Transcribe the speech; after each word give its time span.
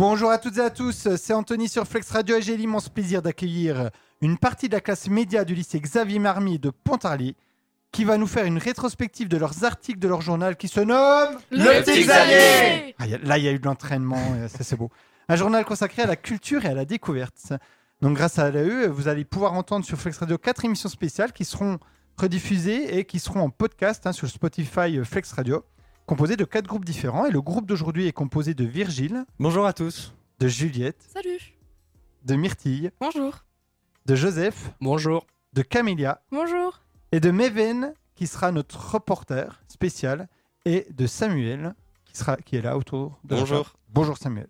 Bonjour 0.00 0.30
à 0.30 0.38
toutes 0.38 0.56
et 0.56 0.62
à 0.62 0.70
tous, 0.70 1.08
c'est 1.18 1.34
Anthony 1.34 1.68
sur 1.68 1.86
Flex 1.86 2.10
Radio 2.10 2.36
et 2.38 2.40
j'ai 2.40 2.56
l'immense 2.56 2.88
plaisir 2.88 3.20
d'accueillir 3.20 3.90
une 4.22 4.38
partie 4.38 4.66
de 4.70 4.72
la 4.72 4.80
classe 4.80 5.08
média 5.10 5.44
du 5.44 5.54
lycée 5.54 5.78
Xavier 5.78 6.18
Marmy 6.18 6.58
de 6.58 6.70
Pontarlier 6.70 7.36
qui 7.92 8.04
va 8.04 8.16
nous 8.16 8.26
faire 8.26 8.46
une 8.46 8.56
rétrospective 8.56 9.28
de 9.28 9.36
leurs 9.36 9.62
articles 9.62 9.98
de 9.98 10.08
leur 10.08 10.22
journal 10.22 10.56
qui 10.56 10.68
se 10.68 10.80
nomme 10.80 11.36
Le 11.50 11.82
Petit 11.84 12.04
Xavier 12.04 12.94
Ah, 12.98 13.06
y 13.08 13.14
a- 13.14 13.18
Là, 13.18 13.36
il 13.36 13.44
y 13.44 13.48
a 13.48 13.52
eu 13.52 13.58
de 13.58 13.66
l'entraînement, 13.66 14.22
ça 14.48 14.64
c'est 14.64 14.76
beau. 14.76 14.88
Un 15.28 15.36
journal 15.36 15.66
consacré 15.66 16.00
à 16.00 16.06
la 16.06 16.16
culture 16.16 16.64
et 16.64 16.68
à 16.68 16.74
la 16.74 16.86
découverte. 16.86 17.52
Donc 18.00 18.16
grâce 18.16 18.38
à 18.38 18.50
l'AE, 18.50 18.86
vous 18.88 19.06
allez 19.06 19.26
pouvoir 19.26 19.52
entendre 19.52 19.84
sur 19.84 19.98
Flex 19.98 20.16
Radio 20.16 20.38
quatre 20.38 20.64
émissions 20.64 20.88
spéciales 20.88 21.34
qui 21.34 21.44
seront 21.44 21.78
rediffusées 22.16 22.96
et 22.96 23.04
qui 23.04 23.18
seront 23.18 23.40
en 23.40 23.50
podcast 23.50 24.06
hein, 24.06 24.12
sur 24.12 24.28
Spotify 24.28 24.96
euh, 24.96 25.04
Flex 25.04 25.30
Radio, 25.32 25.62
composées 26.10 26.36
de 26.36 26.44
quatre 26.44 26.66
groupes 26.66 26.84
différents. 26.84 27.24
Et 27.26 27.30
le 27.30 27.40
groupe 27.40 27.66
d'aujourd'hui 27.66 28.08
est 28.08 28.12
composé 28.12 28.52
de 28.52 28.64
Virgile, 28.64 29.24
Bonjour 29.38 29.64
à 29.64 29.72
tous. 29.72 30.12
de 30.40 30.48
Juliette, 30.48 31.00
Salut. 31.14 31.54
de 32.24 32.34
Myrtille, 32.34 32.90
Bonjour. 33.00 33.44
de 34.06 34.16
Joseph, 34.16 34.72
Bonjour. 34.80 35.24
de 35.52 35.62
Camélia 35.62 36.20
Bonjour. 36.32 36.80
et 37.12 37.20
de 37.20 37.30
Meven 37.30 37.94
qui 38.16 38.26
sera 38.26 38.50
notre 38.50 38.94
reporter 38.94 39.62
spécial 39.68 40.28
et 40.64 40.84
de 40.90 41.06
Samuel 41.06 41.76
qui, 42.06 42.16
sera, 42.16 42.36
qui 42.38 42.56
est 42.56 42.62
là 42.62 42.76
autour 42.76 43.20
de 43.22 43.36
Bonjour. 43.36 43.76
Bonjour 43.90 44.18
Samuel. 44.18 44.48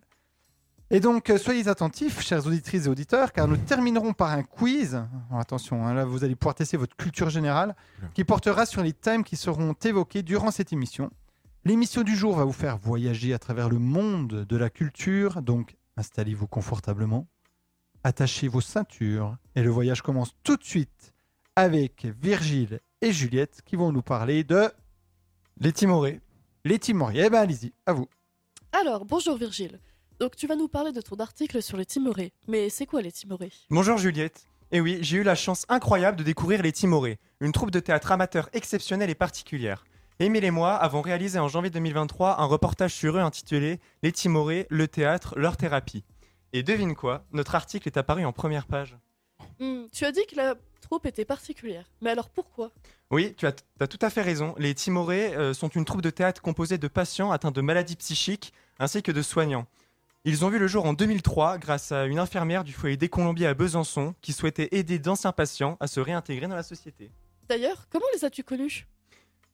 Et 0.89 1.01
donc, 1.01 1.29
euh, 1.29 1.37
soyez 1.37 1.69
attentifs, 1.69 2.23
chers 2.23 2.47
auditrices 2.47 2.87
et 2.87 2.89
auditeurs, 2.89 3.33
car 3.35 3.47
nous 3.47 3.59
terminerons 3.59 4.15
par 4.15 4.31
un 4.31 4.45
quiz. 4.45 4.95
Alors, 4.95 5.41
attention, 5.41 5.87
hein, 5.87 5.93
là, 5.93 6.07
vous 6.07 6.25
allez 6.25 6.37
pouvoir 6.37 6.55
tester 6.55 6.79
votre 6.79 6.97
culture 6.97 7.29
générale, 7.29 7.77
qui 8.15 8.25
portera 8.25 8.65
sur 8.65 8.83
les 8.83 8.95
thèmes 8.95 9.25
qui 9.25 9.37
seront 9.37 9.75
évoqués 9.85 10.23
durant 10.23 10.51
cette 10.51 10.73
émission. 10.73 11.11
L'émission 11.65 12.03
du 12.03 12.17
jour 12.17 12.37
va 12.37 12.45
vous 12.45 12.53
faire 12.53 12.79
voyager 12.79 13.35
à 13.35 13.39
travers 13.39 13.69
le 13.69 13.79
monde 13.79 14.47
de 14.49 14.57
la 14.57 14.71
culture, 14.71 15.43
donc 15.43 15.77
installez-vous 15.97 16.47
confortablement, 16.47 17.27
attachez 18.03 18.49
vos 18.49 18.63
ceintures, 18.63 19.37
et 19.55 19.63
le 19.63 19.69
voyage 19.71 20.01
commence 20.01 20.35
tout 20.43 20.57
de 20.57 20.65
suite 20.65 21.13
avec 21.57 22.07
Virgile 22.23 22.81
et 23.03 23.13
Juliette 23.13 23.61
qui 23.67 23.77
vont 23.77 23.93
nous 23.93 24.01
parler 24.03 24.43
de 24.43 24.71
Les 25.59 25.73
Timorés. 25.73 26.21
les 26.65 26.79
Timoriens. 26.79 27.25
Eh 27.27 27.31
ben, 27.31 27.41
allez-y, 27.41 27.73
à 27.85 27.93
vous. 27.93 28.07
Alors, 28.73 29.05
bonjour 29.05 29.37
Virgile. 29.37 29.81
Donc, 30.19 30.37
tu 30.37 30.47
vas 30.47 30.57
nous 30.57 30.69
parler 30.69 30.93
de 30.93 31.01
ton 31.03 31.17
article 31.17 31.63
sur 31.63 31.77
les 31.77 31.85
Timorés. 31.87 32.33
Mais 32.49 32.71
c'est 32.71 32.87
quoi 32.87 33.03
les 33.03 33.13
Timorés? 33.13 33.53
Bonjour 33.69 33.99
Juliette. 33.99 34.47
Et 34.73 34.81
oui, 34.81 34.99
j'ai 35.03 35.19
eu 35.19 35.23
la 35.23 35.35
chance 35.35 35.67
incroyable 35.69 36.17
de 36.17 36.23
découvrir 36.23 36.63
Les 36.63 36.73
Timorés, 36.73 37.19
une 37.41 37.53
troupe 37.53 37.71
de 37.71 37.81
théâtre 37.81 38.13
amateur 38.13 38.49
exceptionnelle 38.53 39.11
et 39.11 39.15
particulière. 39.15 39.85
Émile 40.23 40.45
et 40.45 40.51
moi 40.51 40.75
avons 40.75 41.01
réalisé 41.01 41.39
en 41.39 41.49
janvier 41.49 41.71
2023 41.71 42.43
un 42.43 42.45
reportage 42.45 42.93
sur 42.93 43.17
eux 43.17 43.21
intitulé 43.21 43.81
Les 44.03 44.13
Timorés, 44.13 44.67
le 44.69 44.87
théâtre, 44.87 45.33
leur 45.39 45.57
thérapie. 45.57 46.05
Et 46.53 46.63
devine 46.63 46.95
quoi, 46.95 47.25
notre 47.33 47.55
article 47.55 47.89
est 47.89 47.97
apparu 47.97 48.27
en 48.27 48.33
première 48.33 48.67
page. 48.67 48.99
Hmm, 49.61 49.85
Tu 49.93 50.05
as 50.05 50.13
dit 50.13 50.27
que 50.31 50.37
la 50.37 50.57
troupe 50.83 51.07
était 51.07 51.25
particulière. 51.25 51.87
Mais 52.03 52.11
alors 52.11 52.29
pourquoi? 52.29 52.71
Oui, 53.11 53.35
tu 53.39 53.47
as, 53.47 53.55
as 53.81 53.87
tout 53.87 53.99
à 54.03 54.11
fait 54.11 54.21
raison. 54.21 54.55
Les 54.59 54.75
Timorés 54.75 55.35
euh, 55.37 55.55
sont 55.55 55.69
une 55.69 55.87
troupe 55.87 56.03
de 56.03 56.11
théâtre 56.11 56.43
composée 56.43 56.77
de 56.77 56.89
patients 56.89 57.31
atteints 57.33 57.51
de 57.51 57.61
maladies 57.63 57.97
psychiques 57.97 58.53
ainsi 58.79 59.03
que 59.03 59.13
de 59.13 59.23
soignants. 59.23 59.67
Ils 60.27 60.45
ont 60.45 60.51
vu 60.51 60.59
le 60.59 60.67
jour 60.67 60.85
en 60.85 60.93
2003 60.93 61.57
grâce 61.57 61.93
à 61.93 62.05
une 62.05 62.19
infirmière 62.19 62.63
du 62.63 62.75
foyer 62.75 62.99
des 62.99 63.09
Colombiers 63.09 63.47
à 63.47 63.55
Besançon 63.55 64.15
qui 64.21 64.35
souhaitait 64.35 64.69
aider 64.73 64.99
d'anciens 64.99 65.33
patients 65.33 65.79
à 65.81 65.87
se 65.87 65.99
réintégrer 65.99 66.47
dans 66.47 66.57
la 66.57 66.63
société. 66.63 67.11
D'ailleurs, 67.49 67.87
comment 67.89 68.05
les 68.13 68.27
as-tu 68.27 68.45
connus? 68.45 68.87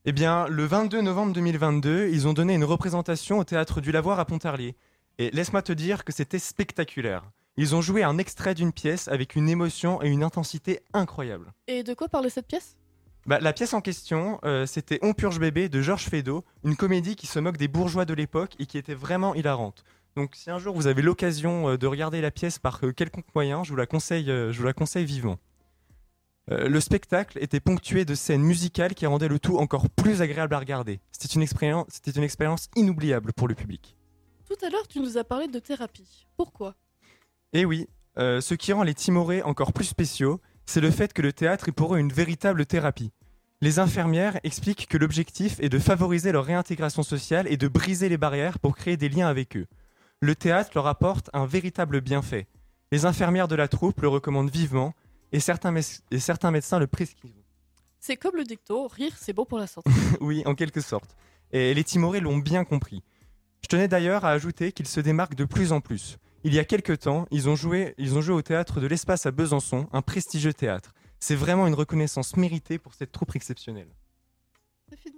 Eh 0.09 0.13
bien, 0.13 0.47
le 0.47 0.63
22 0.63 1.01
novembre 1.01 1.33
2022, 1.33 2.07
ils 2.07 2.29
ont 2.29 2.33
donné 2.33 2.53
une 2.53 2.63
représentation 2.63 3.39
au 3.39 3.43
théâtre 3.43 3.81
du 3.81 3.91
Lavoir 3.91 4.21
à 4.21 4.23
Pontarlier. 4.23 4.77
Et 5.17 5.31
laisse-moi 5.31 5.61
te 5.61 5.73
dire 5.73 6.05
que 6.05 6.13
c'était 6.13 6.39
spectaculaire. 6.39 7.23
Ils 7.57 7.75
ont 7.75 7.81
joué 7.81 8.03
un 8.03 8.17
extrait 8.17 8.55
d'une 8.55 8.71
pièce 8.71 9.09
avec 9.09 9.35
une 9.35 9.49
émotion 9.49 10.01
et 10.01 10.07
une 10.07 10.23
intensité 10.23 10.79
incroyables. 10.93 11.51
Et 11.67 11.83
de 11.83 11.93
quoi 11.93 12.07
parlait 12.07 12.29
cette 12.29 12.47
pièce? 12.47 12.77
Bah, 13.25 13.39
la 13.41 13.51
pièce 13.51 13.73
en 13.73 13.81
question, 13.81 14.39
euh, 14.45 14.65
c'était 14.65 14.97
On 15.01 15.11
purge 15.11 15.41
bébé 15.41 15.67
de 15.67 15.81
Georges 15.81 16.05
Feydeau, 16.05 16.45
une 16.63 16.77
comédie 16.77 17.17
qui 17.17 17.27
se 17.27 17.39
moque 17.39 17.57
des 17.57 17.67
bourgeois 17.67 18.05
de 18.05 18.13
l'époque 18.13 18.53
et 18.59 18.65
qui 18.65 18.77
était 18.77 18.95
vraiment 18.95 19.35
hilarante. 19.35 19.83
Donc 20.15 20.35
si 20.35 20.49
un 20.49 20.57
jour 20.57 20.73
vous 20.73 20.87
avez 20.87 21.01
l'occasion 21.01 21.71
euh, 21.71 21.77
de 21.77 21.85
regarder 21.85 22.21
la 22.21 22.31
pièce 22.31 22.59
par 22.59 22.79
euh, 22.81 22.93
quelconque 22.93 23.35
moyen, 23.35 23.65
je 23.65 23.71
vous 23.71 23.75
la 23.75 23.85
conseille, 23.85 24.27
je 24.27 24.57
vous 24.57 24.65
la 24.65 24.71
conseille 24.71 25.03
vivement. 25.03 25.37
Euh, 26.49 26.69
le 26.69 26.79
spectacle 26.79 27.37
était 27.41 27.59
ponctué 27.59 28.05
de 28.05 28.15
scènes 28.15 28.41
musicales 28.41 28.95
qui 28.95 29.05
rendaient 29.05 29.27
le 29.27 29.39
tout 29.39 29.57
encore 29.57 29.89
plus 29.89 30.21
agréable 30.21 30.53
à 30.55 30.59
regarder. 30.59 31.01
C'était 31.11 31.33
une 31.33 31.41
expérience, 31.41 31.87
c'était 31.89 32.11
une 32.11 32.23
expérience 32.23 32.69
inoubliable 32.75 33.33
pour 33.33 33.47
le 33.47 33.55
public. 33.55 33.95
Tout 34.47 34.65
à 34.65 34.69
l'heure, 34.69 34.87
tu 34.87 35.01
nous 35.01 35.17
as 35.17 35.25
parlé 35.25 35.47
de 35.47 35.59
thérapie. 35.59 36.25
Pourquoi? 36.37 36.75
Et 37.51 37.65
oui, 37.65 37.87
euh, 38.17 38.39
ce 38.39 38.53
qui 38.53 38.71
rend 38.71 38.83
les 38.83 38.93
Timorés 38.93 39.43
encore 39.43 39.73
plus 39.73 39.85
spéciaux, 39.85 40.39
c'est 40.65 40.79
le 40.79 40.91
fait 40.91 41.11
que 41.11 41.21
le 41.21 41.33
théâtre 41.33 41.67
est 41.67 41.73
pour 41.73 41.95
eux 41.95 41.99
une 41.99 42.13
véritable 42.13 42.65
thérapie. 42.65 43.11
Les 43.59 43.79
infirmières 43.79 44.39
expliquent 44.43 44.87
que 44.87 44.97
l'objectif 44.97 45.59
est 45.59 45.69
de 45.69 45.79
favoriser 45.79 46.31
leur 46.31 46.45
réintégration 46.45 47.03
sociale 47.03 47.47
et 47.49 47.57
de 47.57 47.67
briser 47.67 48.07
les 48.07 48.17
barrières 48.17 48.59
pour 48.59 48.75
créer 48.75 48.97
des 48.97 49.09
liens 49.09 49.27
avec 49.27 49.57
eux. 49.57 49.65
Le 50.21 50.35
théâtre 50.35 50.71
leur 50.75 50.87
apporte 50.87 51.29
un 51.33 51.45
véritable 51.45 51.99
bienfait. 51.99 52.47
Les 52.91 53.05
infirmières 53.05 53.47
de 53.47 53.55
la 53.55 53.67
troupe 53.67 54.01
le 54.01 54.07
recommandent 54.07 54.51
vivement 54.51 54.93
et 55.31 55.39
certains, 55.39 55.75
et 55.75 56.51
médecins 56.51 56.79
le 56.79 56.87
prescrivent. 56.87 57.33
C'est 57.99 58.17
comme 58.17 58.35
le 58.35 58.43
dicton, 58.43 58.87
rire 58.87 59.13
c'est 59.17 59.33
bon 59.33 59.45
pour 59.45 59.57
la 59.57 59.67
santé. 59.67 59.89
oui, 60.21 60.43
en 60.45 60.55
quelque 60.55 60.81
sorte. 60.81 61.15
Et 61.51 61.73
les 61.73 61.83
Timorés 61.83 62.19
l'ont 62.19 62.37
bien 62.37 62.63
compris. 62.63 63.03
Je 63.61 63.67
tenais 63.67 63.87
d'ailleurs 63.87 64.25
à 64.25 64.31
ajouter 64.31 64.71
qu'ils 64.71 64.87
se 64.87 64.99
démarquent 64.99 65.35
de 65.35 65.45
plus 65.45 65.71
en 65.71 65.81
plus. 65.81 66.17
Il 66.43 66.53
y 66.53 66.59
a 66.59 66.63
quelques 66.63 66.99
temps, 66.99 67.27
ils 67.31 67.49
ont 67.49 67.55
joué, 67.55 67.95
ils 67.97 68.15
ont 68.15 68.21
joué 68.21 68.35
au 68.35 68.41
théâtre 68.41 68.79
de 68.79 68.87
l'Espace 68.87 69.25
à 69.25 69.31
Besançon, 69.31 69.87
un 69.91 70.01
prestigieux 70.01 70.53
théâtre. 70.53 70.93
C'est 71.19 71.35
vraiment 71.35 71.67
une 71.67 71.73
reconnaissance 71.73 72.37
méritée 72.37 72.77
pour 72.77 72.93
cette 72.93 73.11
troupe 73.11 73.35
exceptionnelle. 73.35 73.89
C'est 74.89 74.99
fini. 74.99 75.17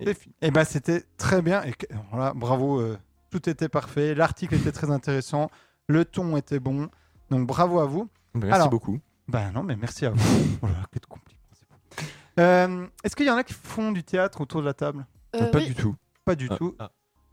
Et- 0.00 0.06
C'est 0.06 0.14
fini. 0.14 0.34
Eh 0.40 0.50
ben, 0.50 0.64
c'était 0.64 1.04
très 1.18 1.42
bien. 1.42 1.62
Et 1.64 1.74
voilà, 2.10 2.32
bravo, 2.34 2.80
euh, 2.80 2.98
tout 3.30 3.48
était 3.48 3.68
parfait. 3.68 4.14
L'article 4.14 4.54
était 4.54 4.72
très 4.72 4.90
intéressant. 4.90 5.50
Le 5.86 6.04
ton 6.04 6.36
était 6.36 6.60
bon. 6.60 6.88
Donc 7.30 7.46
bravo 7.46 7.78
à 7.80 7.86
vous. 7.86 8.08
Merci 8.32 8.54
Alors, 8.54 8.70
beaucoup. 8.70 8.98
Ben 9.28 9.52
non, 9.52 9.62
mais 9.62 9.76
merci 9.76 10.06
à 10.06 10.10
vous. 10.10 10.18
Oh 10.62 10.66
là 10.66 10.84
que 10.90 10.98
de 10.98 11.06
compliments, 11.06 11.40
bon. 11.70 12.42
Euh, 12.42 12.86
Est-ce 13.02 13.16
qu'il 13.16 13.26
y 13.26 13.30
en 13.30 13.36
a 13.36 13.44
qui 13.44 13.52
font 13.54 13.92
du 13.92 14.02
théâtre 14.02 14.40
autour 14.40 14.60
de 14.60 14.66
la 14.66 14.74
table? 14.74 15.06
Euh, 15.36 15.50
Pas 15.50 15.58
oui, 15.58 15.66
du 15.66 15.74
tout. 15.74 15.96
Pas 16.24 16.34
du 16.34 16.48
Ah, 16.50 16.56
tout. 16.56 16.74
ah. 16.78 16.90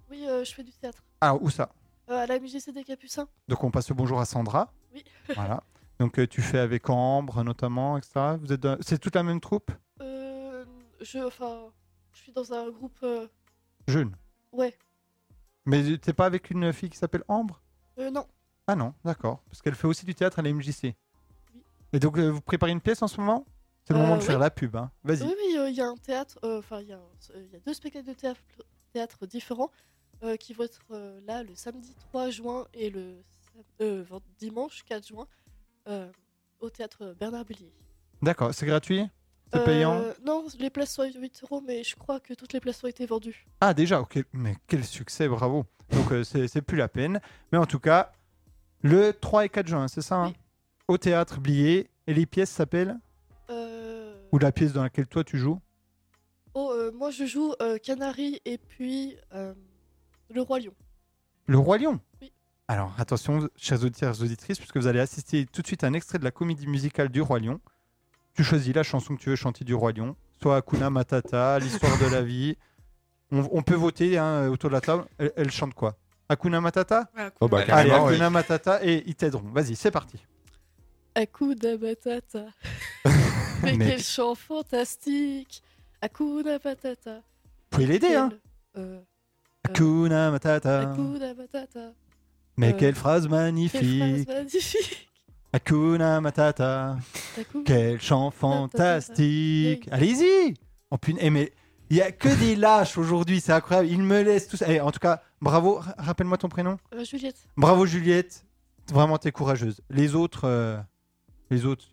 oui 0.10 0.26
euh, 0.28 0.44
je 0.44 0.54
fais 0.54 0.64
du 0.64 0.72
théâtre. 0.72 1.04
Alors, 1.22 1.42
où 1.42 1.50
ça? 1.50 1.72
Euh, 2.10 2.18
à 2.24 2.26
la 2.28 2.40
MJC 2.40 2.72
des 2.74 2.84
Capucins. 2.84 3.28
Donc 3.48 3.64
on 3.64 3.72
passe 3.72 3.90
le 3.90 3.96
bonjour 3.96 4.20
à 4.20 4.26
Sandra. 4.26 4.72
Oui. 4.94 5.04
Voilà. 5.36 5.64
Donc 6.00 6.18
euh, 6.20 6.28
tu 6.28 6.42
fais 6.42 6.60
avec 6.60 6.90
Ambre 6.90 7.44
notamment, 7.44 7.98
etc. 7.98 8.36
Vous 8.42 8.52
êtes 8.52 8.60
dans- 8.60 8.78
c'est 8.82 8.98
toute 9.00 9.16
la 9.16 9.24
même 9.24 9.40
troupe? 9.40 9.72
Euh, 10.02 10.66
je, 11.02 11.20
enfin, 11.20 11.68
je 12.14 12.20
suis 12.20 12.32
dans 12.32 12.52
un 12.54 12.70
groupe. 12.70 12.98
euh, 13.04 13.28
Jeune. 13.88 14.16
ouais. 14.52 14.78
Mais 15.66 15.98
t'es 16.00 16.14
pas 16.14 16.26
avec 16.26 16.50
une 16.50 16.74
fille 16.74 16.90
qui 16.90 16.98
s'appelle 16.98 17.24
Ambre? 17.28 17.62
Euh, 18.00 18.10
non. 18.10 18.26
Ah 18.68 18.76
non, 18.76 18.94
d'accord. 19.06 19.44
Parce 19.50 19.62
qu'elle 19.62 19.76
fait 19.76 19.86
aussi 19.88 20.06
du 20.06 20.16
théâtre 20.16 20.40
à 20.40 20.42
la 20.42 20.52
MJC. 20.52 20.96
Et 21.94 22.00
donc 22.00 22.18
euh, 22.18 22.30
vous 22.30 22.42
préparez 22.42 22.72
une 22.72 22.82
pièce 22.82 23.02
en 23.02 23.08
ce 23.08 23.20
moment? 23.20 23.46
C'est 23.84 23.94
le 23.94 24.00
Euh, 24.00 24.04
moment 24.04 24.16
de 24.16 24.22
oui. 24.22 24.26
faire 24.28 24.40
la 24.40 24.50
pub. 24.52 24.76
Hein. 24.76 24.92
Vas-y. 25.04 25.24
Oui, 25.24 25.34
oui, 25.38 25.58
euh, 25.58 25.70
il 25.70 25.76
y 25.76 25.82
a 25.82 25.88
un 25.88 25.96
théâtre. 25.96 26.38
Enfin, 26.44 26.82
il 26.82 26.88
y, 26.88 26.94
a 26.94 27.00
y 27.36 27.60
deux 27.66 27.74
spectacles 27.74 28.08
de 28.08 28.14
théâtre, 28.14 28.42
théâtre 28.94 29.26
différents 29.26 29.72
qui 30.40 30.54
vont 30.54 30.66
être 30.66 30.82
là 31.26 31.42
le 31.42 31.56
samedi 31.56 31.96
3 31.96 32.30
juin 32.30 32.68
et 32.76 32.92
le 32.92 33.24
dimanche 34.40 34.84
4 34.86 35.08
juin 35.08 35.28
au 36.60 36.70
théâtre 36.70 37.16
Bernard 37.20 37.44
Bullier. 37.46 37.74
D'accord. 38.22 38.54
C'est 38.54 38.68
gratuit? 38.68 39.10
C'est 39.52 39.60
Euh, 39.60 39.66
payant? 39.66 40.02
Non, 40.24 40.46
les 40.60 40.70
places 40.70 40.94
sont 40.94 41.02
à 41.02 41.08
8 41.08 41.42
euros, 41.44 41.60
mais 41.66 41.84
je 41.84 41.96
crois 41.96 42.20
que 42.20 42.36
toutes 42.36 42.54
les 42.54 42.60
places 42.60 42.84
ont 42.84 42.88
été 42.88 43.06
vendues. 43.08 43.48
Ah 43.60 43.74
déjà, 43.74 44.00
ok. 44.00 44.24
Mais 44.32 44.56
quel 44.68 44.86
succès, 44.86 45.28
bravo. 45.28 45.66
Donc 45.92 46.12
euh, 46.12 46.24
c'est 46.24 46.48
c'est 46.48 46.62
plus 46.62 46.78
la 46.78 46.88
peine. 46.88 47.20
Mais 47.52 47.58
en 47.58 47.66
tout 47.66 47.80
cas, 47.80 48.12
le 48.84 49.12
3 49.14 49.46
et 49.46 49.50
4 49.50 49.68
juin, 49.68 49.88
c'est 49.88 50.02
ça 50.04 50.16
hein? 50.18 50.28
Oui. 50.28 50.36
Au 50.92 50.98
théâtre 50.98 51.40
Blier. 51.40 51.90
Et 52.06 52.14
les 52.14 52.26
pièces 52.26 52.50
s'appellent 52.50 53.00
Euh, 53.50 54.14
Ou 54.34 54.40
la 54.40 54.52
pièce 54.52 54.74
dans 54.74 54.84
laquelle 54.84 55.08
toi 55.08 55.24
tu 55.24 55.38
joues 55.38 55.62
Oh, 56.54 56.70
euh, 56.76 56.92
moi 56.92 57.12
je 57.12 57.24
joue 57.24 57.54
euh, 57.62 57.78
Canary 57.78 58.42
et 58.44 58.58
puis 58.58 59.16
euh, 59.34 59.54
Le 60.30 60.42
Roi 60.42 60.60
Lion. 60.60 60.74
Le 61.48 61.58
Roi 61.58 61.78
Lion 61.78 62.02
Oui. 62.22 62.34
Alors 62.68 62.94
attention, 62.98 63.48
chers 63.56 63.82
auditeurs 63.86 64.20
et 64.20 64.24
auditrices, 64.24 64.58
puisque 64.58 64.76
vous 64.76 64.88
allez 64.88 65.00
assister 65.00 65.46
tout 65.46 65.62
de 65.62 65.68
suite 65.68 65.86
à 65.86 65.88
un 65.88 65.94
extrait 65.94 66.20
de 66.20 66.26
la 66.26 66.32
comédie 66.32 66.68
musicale 66.68 67.08
du 67.08 67.22
Roi 67.22 67.40
Lion. 67.40 67.62
Tu 68.34 68.44
choisis 68.44 68.76
la 68.76 68.84
chanson 68.84 69.16
que 69.16 69.22
tu 69.22 69.30
veux 69.30 69.38
chanter 69.38 69.64
du 69.64 69.74
Roi 69.74 69.94
Lion, 69.94 70.18
soit 70.42 70.58
Hakuna 70.58 70.90
Matata, 70.90 71.58
l'histoire 71.60 71.98
de 72.00 72.08
la 72.12 72.22
vie. 72.22 72.58
On, 73.32 73.48
on 73.50 73.62
peut 73.62 73.76
voter 73.76 74.18
hein, 74.18 74.50
autour 74.50 74.70
de 74.70 74.76
la 74.76 74.82
table. 74.82 75.06
Elle, 75.18 75.32
elle 75.38 75.52
chante 75.52 75.74
quoi? 75.74 75.96
Hakuna 76.28 76.60
Matata? 76.60 77.10
Oh 77.40 77.48
bah, 77.48 77.64
Allez, 77.70 78.30
Matata 78.30 78.84
et 78.86 79.04
ils 79.06 79.16
t'aideront. 79.16 79.48
Vas-y, 79.54 79.78
c'est 79.78 79.92
parti. 79.92 80.18
Hakuna 81.16 81.78
Matata. 81.78 82.46
Mais, 83.64 83.76
Mais- 83.78 83.88
quel 83.90 84.02
chant 84.04 84.36
fantastique 84.36 85.62
Hakuna 86.02 86.58
Matata. 86.64 87.16
Vous 87.16 87.22
pouvez 87.70 87.86
l'aider, 87.86 88.16
hein 88.16 88.32
euh, 88.78 89.00
Hakuna 89.64 90.32
Matata. 90.32 90.92
Hakuna 90.92 91.34
Matata. 91.34 91.92
Mais 92.58 92.74
Euh, 92.74 92.78
quelle 92.78 92.96
phrase 92.96 93.24
Quelle 93.24 93.30
phrase 93.30 93.30
magnifique 93.30 94.28
magnifique. 94.28 95.10
Hakuna 95.54 96.22
Matata. 96.22 96.98
Quel 97.66 98.02
chant 98.02 98.32
fantastique 98.32 99.88
Allez-y 99.92 100.56
Oh 100.90 100.98
putain, 100.98 101.20
eh, 101.22 101.30
mais 101.30 101.52
il 101.90 101.98
y 101.98 102.02
a 102.02 102.12
que 102.12 102.30
des 102.40 102.56
lâches 102.56 102.98
aujourd'hui, 102.98 103.40
c'est 103.42 103.52
incroyable. 103.54 103.90
Ils 103.90 104.02
me 104.02 104.22
laissent 104.24 104.48
tous. 104.48 104.64
Eh, 104.68 104.80
en 104.82 104.92
tout 104.92 105.00
cas, 105.00 105.22
bravo. 105.42 105.80
Rappelle-moi 105.98 106.38
ton 106.38 106.50
prénom. 106.50 106.78
Euh, 106.94 107.04
Juliette. 107.04 107.38
Bravo 107.58 107.86
Juliette. 107.86 108.46
Vraiment, 108.92 109.18
t'es 109.18 109.32
courageuse. 109.32 109.82
Les 109.90 110.16
autres, 110.16 110.46
euh, 110.46 110.78
les 111.52 111.66
autres, 111.66 111.86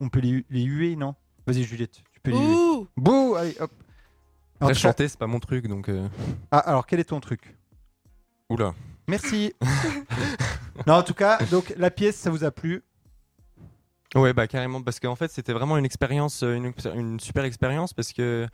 on 0.00 0.08
peut 0.08 0.20
les, 0.20 0.44
les 0.50 0.62
huer, 0.62 0.96
non? 0.96 1.14
Vas-y 1.46 1.64
Juliette, 1.64 2.02
tu 2.12 2.20
peux 2.20 2.30
les 2.30 2.38
huer. 2.38 2.54
Ouh 2.54 2.88
Bouh 2.96 3.34
Allez, 3.36 3.56
hop. 3.60 3.70
Après, 4.60 4.72
cas- 4.74 4.78
chanter, 4.78 5.08
c'est 5.08 5.18
pas 5.18 5.26
mon 5.26 5.40
truc, 5.40 5.66
donc. 5.66 5.88
euh, 5.88 6.08
Ah, 6.50 6.58
alors 6.58 6.86
quel 6.86 7.00
est 7.00 7.04
ton 7.04 7.20
truc? 7.20 7.56
Oula. 8.50 8.74
Merci. 9.06 9.52
non, 10.86 10.94
en 10.94 11.02
tout 11.02 11.14
cas, 11.14 11.38
donc 11.50 11.72
la 11.76 11.90
pièce, 11.90 12.16
ça 12.16 12.30
vous 12.30 12.44
a 12.44 12.50
plu? 12.50 12.82
Ouais, 14.14 14.32
bah 14.32 14.46
carrément, 14.46 14.82
parce 14.82 15.00
qu'en 15.00 15.16
fait, 15.16 15.30
c'était 15.30 15.52
vraiment 15.52 15.76
une 15.76 15.84
expérience, 15.84 16.42
euh, 16.42 16.54
une, 16.54 16.72
une 16.94 17.20
super 17.20 17.44
expérience, 17.44 17.92
parce 17.92 18.12
que 18.12 18.46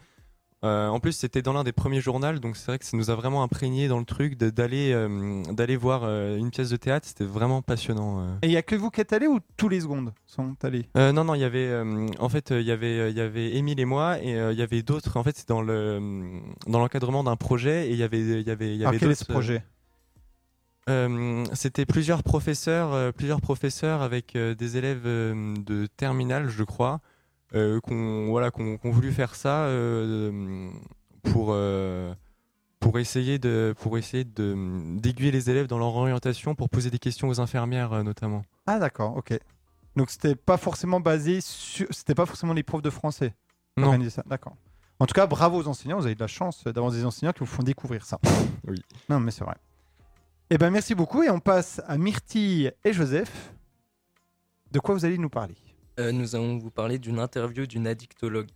euh, 0.65 0.89
en 0.89 0.99
plus, 1.01 1.13
c'était 1.13 1.43
dans 1.43 1.53
l'un 1.53 1.65
des 1.65 1.73
premiers 1.73 2.01
journaux, 2.01 2.39
donc 2.39 2.57
c'est 2.57 2.67
vrai 2.67 2.79
que 2.79 2.85
ça 2.85 2.97
nous 2.97 3.11
a 3.11 3.15
vraiment 3.15 3.43
imprégné 3.43 3.87
dans 3.89 3.99
le 3.99 4.05
truc 4.05 4.37
d'aller 4.37 4.93
euh, 4.93 5.43
d'aller 5.53 5.77
voir 5.77 6.03
euh, 6.05 6.37
une 6.37 6.51
pièce 6.51 6.71
de 6.71 6.77
théâtre. 6.77 7.07
C'était 7.07 7.25
vraiment 7.25 7.63
passionnant. 7.63 8.39
Et 8.43 8.47
il 8.47 8.53
y 8.53 8.57
a 8.57 8.63
que 8.63 8.75
vous 8.75 8.91
qui 8.91 9.01
êtes 9.01 9.13
allés 9.13 9.27
ou 9.27 9.41
tous 9.57 9.69
les 9.69 9.81
secondes 9.81 10.13
sont 10.27 10.57
allés? 10.63 10.87
Non, 10.97 11.25
non, 11.25 11.35
il 11.35 11.41
y 11.41 11.45
avait, 11.45 11.73
en 12.19 12.29
fait, 12.29 12.51
il 12.51 12.63
y 12.63 12.73
avait, 12.73 13.11
il 13.11 13.17
y 13.17 13.21
avait 13.21 13.55
Émile 13.57 13.79
et 13.81 13.85
moi, 13.85 14.19
et 14.21 14.31
il 14.31 14.59
y 14.59 14.63
avait 14.63 14.83
d'autres. 14.83 15.17
En 15.17 15.23
fait, 15.23 15.37
c'est 15.37 15.49
dans 15.49 15.63
le, 15.63 16.41
dans 16.67 16.79
l'encadrement 16.79 17.23
d'un 17.23 17.37
projet, 17.37 17.89
et 17.89 17.93
il 17.93 17.99
y 17.99 18.03
avait, 18.03 18.21
il 18.21 18.47
y 18.47 18.51
avait, 18.51 18.75
il 18.75 18.77
y 18.77 18.81
Alors 18.81 18.91
avait 18.91 18.99
quel 18.99 19.11
est 19.11 19.15
ce 19.15 19.25
projet? 19.25 19.63
Euh, 20.89 21.45
C'était 21.55 21.87
plusieurs 21.87 22.23
professeurs, 22.23 22.93
euh, 22.93 23.11
plusieurs 23.11 23.41
professeurs 23.41 24.03
avec 24.03 24.37
euh, 24.37 24.55
des 24.55 24.77
élèves 24.77 25.05
de 25.05 25.87
terminale, 25.97 26.49
je 26.49 26.63
crois, 26.63 27.01
euh, 27.55 27.81
qu'on 27.81 28.27
voilà, 28.31 28.51
qu'on 28.51 28.79
voulu 28.85 29.13
faire 29.13 29.35
ça 29.35 29.67
euh, 29.67 30.71
pour 31.23 31.49
euh, 31.51 32.13
pour 32.81 32.99
essayer 32.99 33.39
de 33.39 33.75
pour 33.79 33.97
essayer 33.97 34.25
de 34.25 34.57
d'aiguiller 34.99 35.31
les 35.31 35.51
élèves 35.51 35.67
dans 35.67 35.79
leur 35.79 35.95
orientation, 35.95 36.55
pour 36.55 36.69
poser 36.69 36.91
des 36.91 36.99
questions 36.99 37.29
aux 37.29 37.41
infirmières 37.41 38.03
notamment. 38.03 38.45
Ah 38.67 38.79
d'accord, 38.79 39.17
ok. 39.17 39.39
Donc 39.97 40.11
c'était 40.11 40.35
pas 40.35 40.57
forcément 40.57 41.01
basé 41.01 41.41
sur, 41.41 41.87
c'était 41.91 42.15
pas 42.15 42.27
forcément 42.27 42.53
les 42.53 42.65
profs 42.65 42.83
de 42.83 42.91
français. 42.91 43.35
Non. 43.77 43.97
D'accord. 44.27 44.57
En 45.01 45.07
tout 45.07 45.15
cas, 45.15 45.27
bravo 45.27 45.59
aux 45.59 45.69
enseignants. 45.69 45.99
Vous 45.99 46.07
avez 46.07 46.15
de 46.15 46.21
la 46.21 46.29
chance 46.29 46.65
d'avoir 46.65 46.93
des 46.93 47.05
enseignants 47.05 47.33
qui 47.33 47.41
vous 47.41 47.47
font 47.47 47.63
découvrir 47.63 48.05
ça. 48.05 48.19
Oui. 48.67 48.83
Non, 49.11 49.21
mais 49.21 49.31
c'est 49.31 49.45
vrai. 49.45 49.57
Eh 50.49 50.57
ben 50.57 50.71
merci 50.71 50.95
beaucoup 50.95 51.23
et 51.23 51.29
on 51.29 51.39
passe 51.39 51.83
à 51.87 51.99
Myrtille 51.99 52.73
et 52.83 52.93
Joseph. 52.93 53.53
De 54.71 54.79
quoi 54.79 54.95
vous 54.95 55.05
allez 55.05 55.19
nous 55.19 55.29
parler? 55.29 55.55
Euh, 56.01 56.11
nous 56.11 56.35
allons 56.35 56.59
vous 56.59 56.71
parler 56.71 56.99
d'une 56.99 57.21
interview 57.21 57.67
d'une 57.67 57.87
addictologue. 57.87 58.49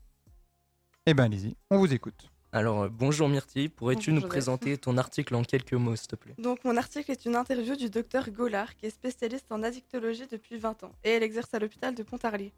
Eh 1.07 1.15
ben 1.15 1.25
allez-y, 1.25 1.55
on 1.71 1.79
vous 1.79 1.93
écoute. 1.95 2.31
Alors, 2.51 2.83
euh, 2.83 2.89
bonjour 2.91 3.29
Myrtille, 3.29 3.69
pourrais-tu 3.69 4.11
nous 4.11 4.23
présenter 4.23 4.77
ton 4.77 4.99
article 4.99 5.37
en 5.37 5.45
quelques 5.45 5.75
mots, 5.75 5.95
s'il 5.95 6.09
te 6.09 6.17
plaît? 6.17 6.35
Donc 6.39 6.65
mon 6.65 6.77
article 6.77 7.13
est 7.13 7.27
une 7.27 7.37
interview 7.37 7.77
du 7.77 7.91
docteur 7.91 8.31
Gollard, 8.31 8.75
qui 8.75 8.87
est 8.87 8.91
spécialiste 8.91 9.53
en 9.53 9.63
addictologie 9.63 10.27
depuis 10.27 10.59
20 10.59 10.83
ans, 10.83 10.93
et 11.05 11.11
elle 11.11 11.23
exerce 11.23 11.55
à 11.55 11.61
l'hôpital 11.61 11.95
de 11.95 12.03
Pontarlier. 12.03 12.53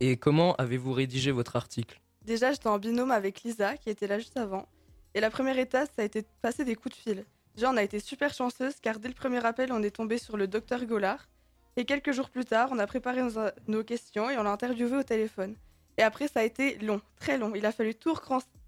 Et 0.00 0.16
comment 0.16 0.54
avez-vous 0.54 0.92
rédigé 0.92 1.30
votre 1.30 1.56
article? 1.56 2.00
Déjà, 2.24 2.52
j'étais 2.52 2.68
en 2.68 2.78
binôme 2.78 3.10
avec 3.10 3.42
Lisa, 3.42 3.76
qui 3.76 3.90
était 3.90 4.06
là 4.06 4.18
juste 4.18 4.38
avant, 4.38 4.66
et 5.12 5.20
la 5.20 5.28
première 5.28 5.58
étape, 5.58 5.90
ça 5.94 6.02
a 6.02 6.04
été 6.06 6.22
de 6.22 6.28
passer 6.40 6.64
des 6.64 6.74
coups 6.74 6.96
de 6.96 7.00
fil. 7.00 7.24
Déjà, 7.54 7.70
on 7.70 7.76
a 7.76 7.82
été 7.82 8.00
super 8.00 8.32
chanceuse, 8.32 8.76
car 8.80 8.98
dès 8.98 9.08
le 9.08 9.14
premier 9.14 9.44
appel, 9.44 9.72
on 9.72 9.82
est 9.82 9.90
tombé 9.90 10.16
sur 10.16 10.38
le 10.38 10.46
docteur 10.46 10.86
Gollard, 10.86 11.28
et 11.76 11.84
quelques 11.84 12.12
jours 12.12 12.30
plus 12.30 12.44
tard, 12.44 12.68
on 12.72 12.78
a 12.78 12.86
préparé 12.86 13.22
nos, 13.22 13.32
nos 13.66 13.84
questions 13.84 14.30
et 14.30 14.36
on 14.36 14.42
l'a 14.42 14.50
interviewé 14.50 14.96
au 14.96 15.02
téléphone. 15.02 15.54
Et 15.96 16.02
après, 16.02 16.28
ça 16.28 16.40
a 16.40 16.44
été 16.44 16.78
long, 16.78 17.00
très 17.16 17.38
long. 17.38 17.52
Il 17.54 17.66
a 17.66 17.72
fallu 17.72 17.94
tout, 17.94 18.14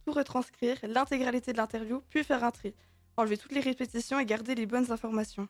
retranscrire, 0.07 0.79
l'intégralité 0.83 1.53
de 1.53 1.59
l'interview, 1.59 2.03
puis 2.11 2.25
faire 2.25 2.45
un 2.45 2.51
tri, 2.51 2.75
enlever 3.17 3.37
toutes 3.37 3.53
les 3.53 3.61
répétitions 3.61 4.19
et 4.19 4.27
garder 4.27 4.55
les 4.55 4.67
bonnes 4.67 4.91
informations. 4.91 5.49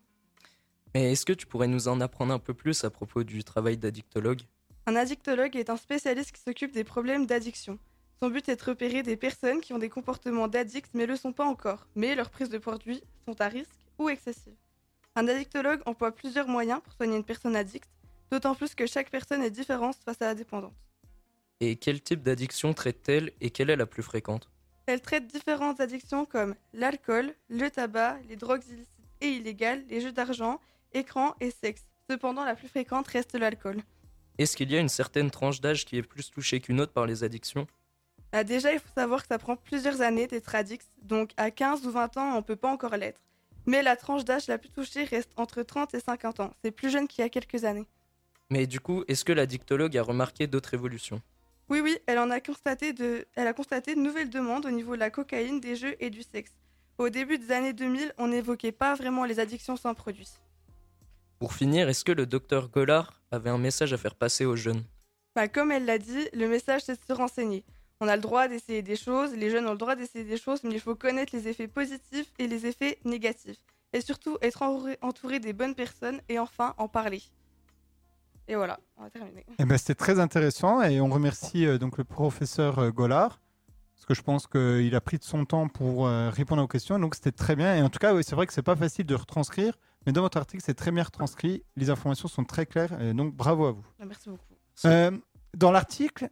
Mais 0.94 1.12
est-ce 1.12 1.25
que 1.25 1.32
tu 1.32 1.47
pourrais 1.47 1.69
nous 1.69 1.88
en 1.88 2.00
apprendre 2.00 2.35
un 2.35 2.38
peu 2.38 2.52
plus 2.52 2.85
à 2.85 2.91
propos 2.91 3.23
du 3.23 3.44
travail 3.44 3.76
d'addictologue? 3.76 4.43
Un 4.87 4.97
addictologue 4.97 5.56
est 5.56 5.70
un 5.70 5.76
spécialiste 5.76 6.32
qui 6.32 6.43
s'occupe 6.43 6.73
des 6.73 6.85
problèmes 6.85 7.26
d'addiction. 7.26 7.79
Son 8.20 8.29
but 8.29 8.49
est 8.49 8.56
de 8.56 8.64
repérer 8.64 9.02
des 9.02 9.17
personnes 9.17 9.61
qui 9.61 9.73
ont 9.73 9.79
des 9.79 9.88
comportements 9.88 10.49
d'addicts 10.49 10.91
mais 10.93 11.06
le 11.06 11.17
sont 11.17 11.32
pas 11.32 11.47
encore, 11.47 11.87
mais 11.94 12.14
leurs 12.14 12.31
prises 12.31 12.50
de 12.50 12.58
produits 12.58 13.02
sont 13.25 13.41
à 13.41 13.49
risque 13.49 13.70
ou 13.99 14.08
excessives. 14.08 14.56
Un 15.17 15.27
addictologue 15.27 15.81
emploie 15.87 16.12
plusieurs 16.12 16.47
moyens 16.47 16.81
pour 16.83 16.93
soigner 16.93 17.17
une 17.17 17.25
personne 17.25 17.57
addicte, 17.57 17.91
d'autant 18.31 18.55
plus 18.55 18.75
que 18.75 18.87
chaque 18.87 19.11
personne 19.11 19.43
est 19.43 19.51
différente 19.51 19.97
face 20.05 20.23
à 20.23 20.27
la 20.27 20.35
dépendance. 20.35 20.73
Et 21.61 21.77
quel 21.77 22.01
type 22.01 22.23
d'addiction 22.23 22.73
traite-t-elle 22.73 23.33
et 23.41 23.51
quelle 23.51 23.71
est 23.71 23.77
la 23.77 23.87
plus 23.87 24.03
fréquente? 24.03 24.49
Elle 24.87 25.01
traite 25.01 25.27
différentes 25.27 25.81
addictions 25.81 26.25
comme 26.25 26.55
l'alcool, 26.73 27.35
le 27.49 27.69
tabac, 27.69 28.19
les 28.29 28.37
drogues 28.37 28.65
illicites 28.69 28.89
et 29.21 29.29
illégales, 29.29 29.85
les 29.89 30.01
jeux 30.01 30.12
d'argent, 30.12 30.61
écran 30.93 31.35
et 31.41 31.51
sexe. 31.51 31.85
Cependant, 32.09 32.45
la 32.45 32.55
plus 32.55 32.69
fréquente 32.69 33.07
reste 33.09 33.35
l'alcool. 33.35 33.83
Est-ce 34.39 34.57
qu'il 34.57 34.71
y 34.71 34.77
a 34.77 34.81
une 34.81 34.89
certaine 34.89 35.31
tranche 35.31 35.61
d'âge 35.61 35.85
qui 35.85 35.97
est 35.99 36.03
plus 36.03 36.31
touchée 36.31 36.61
qu'une 36.61 36.81
autre 36.81 36.93
par 36.93 37.07
les 37.07 37.25
addictions? 37.25 37.67
Bah, 38.33 38.43
déjà, 38.43 38.73
il 38.73 38.79
faut 38.79 38.89
savoir 38.95 39.23
que 39.23 39.29
ça 39.29 39.39
prend 39.39 39.57
plusieurs 39.57 40.01
années 40.01 40.27
d'être 40.27 40.55
addict, 40.55 40.89
donc 41.03 41.33
à 41.37 41.51
15 41.51 41.87
ou 41.87 41.91
20 41.91 42.17
ans, 42.17 42.37
on 42.37 42.43
peut 42.43 42.57
pas 42.57 42.71
encore 42.71 42.97
l'être. 42.97 43.21
Mais 43.67 43.83
la 43.83 43.97
tranche 43.97 44.25
d'âge 44.25 44.47
la 44.49 44.59
plus 44.59 44.71
touchée 44.71 45.05
reste 45.05 45.31
entre 45.37 45.62
30 45.62 45.95
et 45.95 46.01
50 46.01 46.41
ans. 46.41 46.55
C'est 46.65 46.71
plus 46.71 46.91
jeune 46.91 47.07
qu'il 47.07 47.23
y 47.23 47.27
a 47.27 47.29
quelques 47.29 47.65
années. 47.65 47.87
Mais 48.51 48.67
du 48.67 48.81
coup, 48.81 49.05
est-ce 49.07 49.25
que 49.25 49.33
l'addictologue 49.33 49.97
a 49.97 50.03
remarqué 50.03 50.47
d'autres 50.47 50.75
évolutions? 50.75 51.21
Oui, 51.69 51.81
oui, 51.81 51.99
elle 52.07 52.19
en 52.19 52.31
a 52.31 52.41
constaté 52.41 52.93
de, 52.93 53.27
elle 53.37 53.47
a 53.47 53.53
constaté 53.53 53.95
de 53.95 54.01
nouvelles 54.01 54.31
demandes 54.31 54.67
au 54.67 54.71
niveau 54.71 54.97
de 54.97 55.01
la 55.01 55.11
cocaïne, 55.11 55.61
des 55.61 55.77
jeux 55.77 55.95
et 56.01 56.11
du 56.11 56.23
sexe. 56.23 56.53
Au 56.99 57.09
début 57.09 57.39
des 57.39 57.53
années 57.53 57.73
2000, 57.73 58.12
on 58.19 58.27
n'évoquait 58.27 58.73
pas 58.73 58.95
vraiment 58.95 59.25
les 59.25 59.39
addictions 59.39 59.77
sans 59.77 59.95
produits. 59.95 60.33
Pour 61.39 61.55
finir, 61.55 61.89
est-ce 61.89 62.05
que 62.05 62.12
le 62.12 62.27
docteur 62.27 62.69
Gollard 62.69 63.23
avait 63.31 63.50
un 63.50 63.57
message 63.57 63.93
à 63.93 63.97
faire 63.97 64.17
passer 64.17 64.45
aux 64.45 64.57
jeunes? 64.57 64.83
Bah, 65.37 65.47
comme 65.47 65.71
elle 65.71 65.85
l'a 65.85 65.99
dit, 65.99 66.29
le 66.35 66.49
message 66.49 66.83
c'est 66.85 67.00
de 67.00 67.07
se 67.07 67.12
renseigner. 67.12 67.64
On 68.00 68.09
a 68.09 68.16
le 68.16 68.23
droit 68.23 68.49
d'essayer 68.49 68.83
des 68.83 68.97
choses, 68.97 69.35
les 69.35 69.50
jeunes 69.50 69.66
ont 69.66 69.73
le 69.73 69.78
droit 69.78 69.95
d'essayer 69.95 70.25
des 70.25 70.38
choses, 70.38 70.62
mais 70.64 70.73
il 70.73 70.80
faut 70.80 70.95
connaître 70.95 71.35
les 71.37 71.49
effets 71.49 71.69
positifs 71.69 72.33
et 72.38 72.47
les 72.47 72.66
effets 72.66 72.99
négatifs. 73.04 73.59
Et 73.92 74.00
surtout 74.00 74.38
être 74.40 74.62
entouré, 75.02 75.40
des 75.40 75.52
bonnes 75.52 75.75
personnes 75.75 76.21
et 76.28 76.38
enfin 76.38 76.75
en 76.78 76.88
parler. 76.88 77.23
Et 78.49 78.57
voilà, 78.57 78.80
on 78.97 79.02
va 79.02 79.11
terminer. 79.11 79.45
Eh 79.59 79.64
ben, 79.64 79.76
C'était 79.76 79.95
très 79.95 80.19
intéressant 80.19 80.83
et 80.83 81.00
on 81.00 81.09
remercie 81.09 81.66
euh, 81.66 81.78
donc 81.78 81.99
le 81.99 82.04
professeur 82.04 82.78
euh, 82.78 82.90
Gollard 82.90 83.38
parce 84.00 84.07
que 84.07 84.14
je 84.14 84.23
pense 84.23 84.47
qu'il 84.47 84.95
a 84.95 85.00
pris 85.02 85.19
de 85.19 85.25
son 85.25 85.45
temps 85.45 85.69
pour 85.69 86.07
euh, 86.07 86.30
répondre 86.30 86.62
aux 86.62 86.66
questions. 86.66 86.99
Donc 86.99 87.14
c'était 87.14 87.33
très 87.33 87.54
bien. 87.54 87.76
Et 87.76 87.83
en 87.83 87.90
tout 87.90 87.99
cas, 87.99 88.14
oui, 88.14 88.23
c'est 88.25 88.35
vrai 88.35 88.47
que 88.47 88.52
c'est 88.54 88.62
pas 88.62 88.75
facile 88.75 89.04
de 89.04 89.14
retranscrire, 89.14 89.75
mais 90.07 90.12
dans 90.12 90.23
votre 90.23 90.38
article, 90.38 90.62
c'est 90.64 90.73
très 90.73 90.90
bien 90.90 91.02
retranscrit. 91.02 91.64
Les 91.76 91.90
informations 91.90 92.26
sont 92.26 92.45
très 92.45 92.64
claires. 92.64 92.99
Et 93.02 93.12
donc 93.12 93.35
bravo 93.35 93.66
à 93.66 93.73
vous. 93.73 93.85
Merci 93.99 94.30
beaucoup. 94.30 94.42
Euh, 94.87 95.11
dans 95.54 95.71
l'article, 95.71 96.30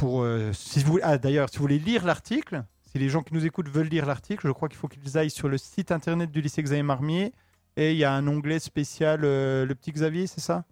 pour 0.00 0.22
euh, 0.22 0.50
si 0.54 0.82
vous 0.82 0.98
ah, 1.02 1.18
d'ailleurs, 1.18 1.50
si 1.50 1.58
vous 1.58 1.62
voulez 1.62 1.78
lire 1.78 2.06
l'article, 2.06 2.64
si 2.90 2.98
les 2.98 3.10
gens 3.10 3.22
qui 3.22 3.34
nous 3.34 3.44
écoutent 3.44 3.68
veulent 3.68 3.88
lire 3.88 4.06
l'article, 4.06 4.46
je 4.46 4.52
crois 4.52 4.70
qu'il 4.70 4.78
faut 4.78 4.88
qu'ils 4.88 5.18
aillent 5.18 5.30
sur 5.30 5.48
le 5.48 5.58
site 5.58 5.92
internet 5.92 6.30
du 6.30 6.40
lycée 6.40 6.62
Xavier 6.62 6.82
Marmier 6.82 7.34
et 7.76 7.92
il 7.92 7.98
y 7.98 8.04
a 8.04 8.12
un 8.12 8.26
onglet 8.26 8.60
spécial 8.60 9.20
euh, 9.24 9.66
le 9.66 9.74
petit 9.74 9.92
Xavier, 9.92 10.26
c'est 10.26 10.40
ça? 10.40 10.64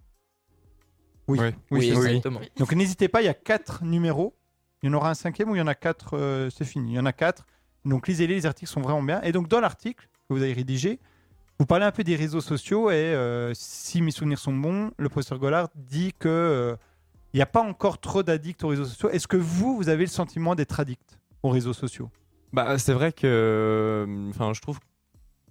Oui. 1.27 1.39
Oui, 1.71 1.91
exactement. 1.91 2.41
Donc 2.57 2.73
n'hésitez 2.73 3.09
pas, 3.09 3.21
il 3.21 3.27
y 3.27 3.29
a 3.29 3.35
quatre 3.35 3.85
numéros. 3.85 4.35
Il 4.83 4.87
y 4.87 4.91
en 4.91 4.95
aura 4.95 5.11
un 5.11 5.15
cinquième 5.15 5.51
ou 5.51 5.57
il 5.57 5.59
y 5.59 5.63
en 5.63 5.67
a 5.67 5.75
quatre, 5.75 6.17
euh, 6.17 6.49
c'est 6.49 6.65
fini. 6.65 6.93
Il 6.93 6.95
y 6.95 6.99
en 6.99 7.07
a 7.07 7.13
quatre. 7.13 7.47
Donc 7.85 8.09
lisez-les, 8.09 8.35
les 8.35 8.47
articles 8.47 8.71
sont 8.71 8.81
vraiment 8.81 9.03
bien. 9.03 9.21
Et 9.23 9.33
donc 9.33 9.49
dans 9.49 9.61
l'article 9.61 10.09
que 10.27 10.35
vous 10.35 10.43
avez 10.43 10.55
rédigé, 10.55 11.01
vous 11.59 11.67
parlez 11.67 11.85
un 11.85 11.93
peu 11.93 12.03
des 12.03 12.17
réseaux 12.17 12.41
sociaux 12.41 12.91
et 12.91 12.95
euh, 12.95 13.53
si 13.53 14.01
mes 14.01 14.11
souvenirs 14.11 14.39
sont 14.39 14.55
bons, 14.55 14.91
le 14.97 15.09
professeur 15.11 15.39
Gollard 15.39 15.69
dit 15.75 16.15
que 16.19 16.29
euh, 16.29 16.77
il 17.33 17.37
n'y 17.37 17.43
a 17.43 17.47
pas 17.47 17.63
encore 17.63 17.99
trop 17.99 18.23
d'addicts 18.23 18.65
aux 18.65 18.69
réseaux 18.69 18.85
sociaux. 18.85 19.11
Est-ce 19.11 19.29
que 19.29 19.37
vous, 19.37 19.77
vous 19.77 19.89
avez 19.89 20.05
le 20.05 20.11
sentiment 20.11 20.55
d'être 20.55 20.81
addict 20.81 21.19
aux 21.43 21.51
réseaux 21.51 21.73
sociaux? 21.73 22.11
Bah, 22.53 22.79
c'est 22.79 22.95
vrai 22.95 23.13
que, 23.13 23.27
euh, 23.27 24.31
enfin, 24.31 24.53
je 24.55 24.61
trouve 24.61 24.79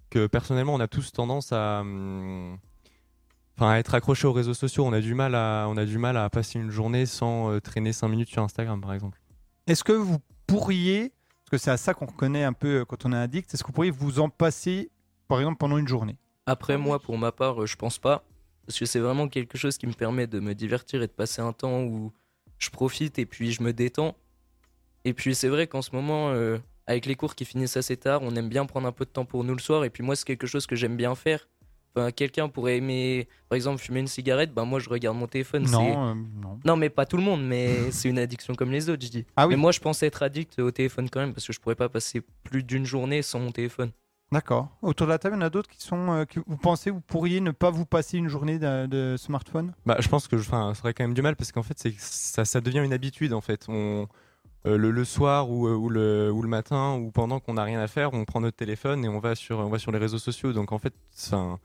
que 0.09 0.27
personnellement, 0.27 0.73
on 0.73 0.79
a 0.79 0.87
tous 0.87 1.11
tendance 1.11 1.51
à, 1.51 1.81
hum, 1.81 2.57
enfin, 3.55 3.71
à 3.71 3.77
être 3.77 3.93
accroché 3.93 4.27
aux 4.27 4.33
réseaux 4.33 4.55
sociaux. 4.55 4.85
On 4.85 4.93
a 4.93 5.01
du 5.01 5.13
mal 5.13 5.35
à, 5.35 5.67
on 5.69 5.77
a 5.77 5.85
du 5.85 5.99
mal 5.99 6.17
à 6.17 6.29
passer 6.29 6.59
une 6.59 6.71
journée 6.71 7.05
sans 7.05 7.51
euh, 7.51 7.59
traîner 7.59 7.93
5 7.93 8.07
minutes 8.07 8.29
sur 8.29 8.41
Instagram, 8.41 8.81
par 8.81 8.93
exemple. 8.93 9.19
Est-ce 9.67 9.83
que 9.83 9.93
vous 9.93 10.17
pourriez, 10.47 11.13
parce 11.45 11.51
que 11.51 11.57
c'est 11.57 11.71
à 11.71 11.77
ça 11.77 11.93
qu'on 11.93 12.07
reconnaît 12.07 12.43
un 12.43 12.53
peu 12.53 12.85
quand 12.85 13.05
on 13.05 13.13
est 13.13 13.17
addict, 13.17 13.53
est-ce 13.53 13.63
que 13.63 13.67
vous 13.67 13.73
pourriez 13.73 13.91
vous 13.91 14.19
en 14.19 14.29
passer, 14.29 14.89
par 15.27 15.39
exemple, 15.39 15.57
pendant 15.57 15.77
une 15.77 15.87
journée? 15.87 16.17
Après, 16.47 16.77
moi, 16.77 16.99
pour 16.99 17.17
ma 17.17 17.31
part, 17.31 17.67
je 17.67 17.75
pense 17.75 17.99
pas. 17.99 18.23
Parce 18.67 18.77
que 18.77 18.85
c'est 18.85 18.99
vraiment 18.99 19.29
quelque 19.29 19.57
chose 19.57 19.77
qui 19.77 19.87
me 19.87 19.93
permet 19.93 20.27
de 20.27 20.39
me 20.39 20.53
divertir 20.53 21.01
et 21.01 21.07
de 21.07 21.11
passer 21.11 21.41
un 21.41 21.53
temps 21.53 21.83
où 21.83 22.11
je 22.59 22.69
profite 22.69 23.17
et 23.17 23.25
puis 23.25 23.53
je 23.53 23.63
me 23.63 23.71
détends. 23.71 24.15
Et 25.05 25.13
puis 25.13 25.33
c'est 25.35 25.47
vrai 25.47 25.67
qu'en 25.67 25.81
ce 25.81 25.95
moment, 25.95 26.31
euh, 26.31 26.57
avec 26.85 27.05
les 27.05 27.15
cours 27.15 27.33
qui 27.33 27.45
finissent 27.45 27.77
assez 27.77 27.95
tard, 27.95 28.21
on 28.23 28.35
aime 28.35 28.49
bien 28.49 28.65
prendre 28.65 28.85
un 28.85 28.91
peu 28.91 29.05
de 29.05 29.09
temps 29.09 29.23
pour 29.23 29.45
nous 29.45 29.53
le 29.53 29.61
soir. 29.61 29.85
Et 29.85 29.89
puis 29.89 30.03
moi, 30.03 30.17
c'est 30.17 30.25
quelque 30.25 30.47
chose 30.47 30.67
que 30.67 30.75
j'aime 30.75 30.97
bien 30.97 31.15
faire. 31.15 31.47
Enfin, 31.95 32.11
quelqu'un 32.11 32.49
pourrait 32.49 32.77
aimer, 32.77 33.29
par 33.47 33.55
exemple, 33.55 33.81
fumer 33.81 34.01
une 34.01 34.07
cigarette, 34.07 34.53
ben 34.53 34.65
moi 34.65 34.79
je 34.79 34.89
regarde 34.89 35.17
mon 35.17 35.27
téléphone. 35.27 35.63
Non, 35.63 36.09
euh, 36.09 36.13
non. 36.13 36.59
Non, 36.65 36.75
mais 36.75 36.89
pas 36.89 37.05
tout 37.05 37.17
le 37.17 37.23
monde, 37.23 37.43
mais 37.45 37.89
c'est 37.91 38.09
une 38.09 38.19
addiction 38.19 38.53
comme 38.53 38.71
les 38.71 38.89
autres, 38.89 39.05
je 39.05 39.11
dis. 39.11 39.25
Ah 39.37 39.47
oui. 39.47 39.55
Mais 39.55 39.61
moi, 39.61 39.71
je 39.71 39.79
pensais 39.79 40.07
être 40.07 40.21
addict 40.23 40.59
au 40.59 40.71
téléphone 40.71 41.09
quand 41.09 41.21
même, 41.21 41.33
parce 41.33 41.47
que 41.47 41.53
je 41.53 41.59
pourrais 41.59 41.75
pas 41.75 41.89
passer 41.89 42.21
plus 42.43 42.63
d'une 42.63 42.85
journée 42.85 43.21
sans 43.21 43.39
mon 43.39 43.51
téléphone. 43.51 43.91
D'accord. 44.31 44.67
Autour 44.81 45.07
de 45.07 45.11
la 45.13 45.19
table, 45.19 45.35
il 45.35 45.39
y 45.39 45.43
en 45.43 45.45
a 45.45 45.49
d'autres 45.49 45.69
qui 45.69 45.81
sont. 45.81 46.11
euh, 46.11 46.25
que 46.25 46.41
vous 46.45 46.57
pensez, 46.57 46.91
vous 46.91 46.99
pourriez 46.99 47.39
ne 47.39 47.51
pas 47.51 47.69
vous 47.69 47.85
passer 47.85 48.17
une 48.17 48.27
journée 48.27 48.59
de, 48.59 48.85
de 48.85 49.15
smartphone? 49.17 49.73
Bah, 49.85 49.95
je 49.99 50.09
pense 50.09 50.27
que 50.27 50.37
je, 50.37 50.43
enfin, 50.47 50.73
ça 50.73 50.81
aurait 50.81 50.93
quand 50.93 51.05
même 51.05 51.13
du 51.13 51.21
mal 51.21 51.35
parce 51.37 51.53
qu'en 51.53 51.63
fait, 51.63 51.77
ça, 51.97 52.43
ça 52.43 52.59
devient 52.61 52.81
une 52.83 52.91
habitude 52.91 53.31
en 53.33 53.39
fait. 53.39 53.65
On, 53.69 54.07
euh, 54.65 54.77
le, 54.77 54.91
le 54.91 55.05
soir 55.05 55.49
ou, 55.49 55.67
euh, 55.67 55.75
ou 55.75 55.87
le, 55.87 56.29
ou 56.29 56.41
le 56.41 56.49
matin 56.49 56.95
ou 56.95 57.09
pendant 57.09 57.39
qu'on 57.39 57.53
n'a 57.53 57.63
rien 57.63 57.79
à 57.79 57.87
faire, 57.87 58.13
on 58.13 58.25
prend 58.25 58.41
notre 58.41 58.57
téléphone 58.57 59.05
et 59.05 59.07
on 59.07 59.19
va 59.19 59.33
sur, 59.35 59.59
on 59.59 59.69
va 59.69 59.79
sur 59.79 59.93
les 59.93 59.99
réseaux 59.99 60.17
sociaux. 60.17 60.51
Donc 60.51 60.73
en 60.73 60.77
fait, 60.79 60.93
enfin, 61.17 61.57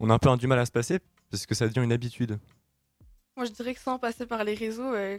on 0.00 0.08
a 0.08 0.14
un 0.14 0.18
peu 0.18 0.30
un 0.30 0.38
du 0.38 0.46
mal 0.46 0.58
à 0.58 0.64
se 0.64 0.72
passer 0.72 1.00
parce 1.30 1.44
que 1.44 1.54
ça 1.54 1.68
devient 1.68 1.84
une 1.84 1.92
habitude. 1.92 2.38
Moi, 3.36 3.44
je 3.44 3.50
dirais 3.52 3.74
que 3.74 3.80
sans 3.80 3.98
passer 3.98 4.24
par 4.24 4.42
les 4.42 4.54
réseaux, 4.54 4.94
euh, 4.94 5.18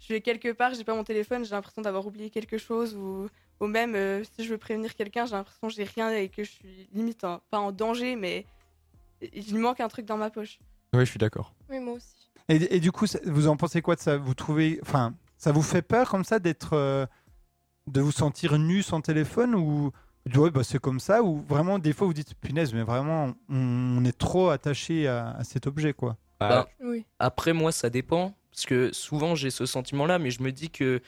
je 0.00 0.12
vais 0.12 0.20
quelque 0.20 0.52
part, 0.52 0.74
j'ai 0.74 0.84
pas 0.84 0.94
mon 0.94 1.04
téléphone, 1.04 1.44
j'ai 1.44 1.50
l'impression 1.52 1.82
d'avoir 1.82 2.06
oublié 2.06 2.30
quelque 2.30 2.58
chose 2.58 2.94
ou, 2.94 3.28
ou 3.60 3.66
même 3.66 3.94
euh, 3.94 4.22
si 4.36 4.44
je 4.44 4.50
veux 4.50 4.58
prévenir 4.58 4.94
quelqu'un, 4.94 5.26
j'ai 5.26 5.32
l'impression 5.36 5.68
que 5.68 5.74
j'ai 5.74 5.84
rien 5.84 6.10
et 6.10 6.28
que 6.28 6.44
je 6.44 6.50
suis 6.50 6.88
limite 6.92 7.24
en- 7.24 7.40
pas 7.50 7.58
en 7.58 7.72
danger, 7.72 8.16
mais 8.16 8.46
il 9.32 9.54
me 9.54 9.60
manque 9.60 9.80
un 9.80 9.88
truc 9.88 10.06
dans 10.06 10.16
ma 10.18 10.30
poche. 10.30 10.58
Oui, 10.92 11.00
je 11.00 11.10
suis 11.10 11.18
d'accord. 11.18 11.52
Oui, 11.70 11.78
moi 11.80 11.94
aussi. 11.94 12.30
et, 12.48 12.76
et 12.76 12.80
du 12.80 12.92
coup, 12.92 13.06
ça- 13.06 13.18
vous 13.24 13.48
en 13.48 13.56
pensez 13.56 13.82
quoi 13.82 13.96
de 13.96 14.00
ça? 14.00 14.16
Vous 14.18 14.34
trouvez. 14.34 14.78
Enfin, 14.82 15.14
ça 15.38 15.52
vous 15.52 15.62
fait 15.62 15.82
peur 15.82 16.08
comme 16.10 16.24
ça 16.24 16.38
d'être. 16.38 16.74
euh, 16.74 17.06
de 17.86 18.00
vous 18.00 18.12
sentir 18.12 18.58
nu 18.58 18.82
sans 18.82 19.00
téléphone 19.00 19.54
ou. 19.54 19.90
Ouais, 20.34 20.50
bah, 20.50 20.64
c'est 20.64 20.80
comme 20.80 20.98
ça, 20.98 21.22
ou 21.22 21.36
vraiment, 21.42 21.78
des 21.78 21.92
fois, 21.92 22.08
vous 22.08 22.12
dites, 22.12 22.34
punaise, 22.34 22.74
mais 22.74 22.82
vraiment, 22.82 23.32
on, 23.48 23.56
on 23.98 24.04
est 24.04 24.16
trop 24.18 24.48
attaché 24.48 25.06
à, 25.06 25.30
à 25.30 25.44
cet 25.44 25.68
objet, 25.68 25.92
quoi? 25.92 26.16
Bah, 26.40 26.66
Oui. 26.80 27.04
Après, 27.20 27.52
moi, 27.52 27.70
ça 27.70 27.90
dépend. 27.90 28.34
Parce 28.56 28.66
que 28.66 28.92
souvent, 28.92 29.36
j'ai 29.36 29.50
ce 29.50 29.66
sentiment-là, 29.66 30.18
mais 30.18 30.32
je 30.32 30.42
me 30.42 30.50
dis 30.50 30.70
que 30.70 31.02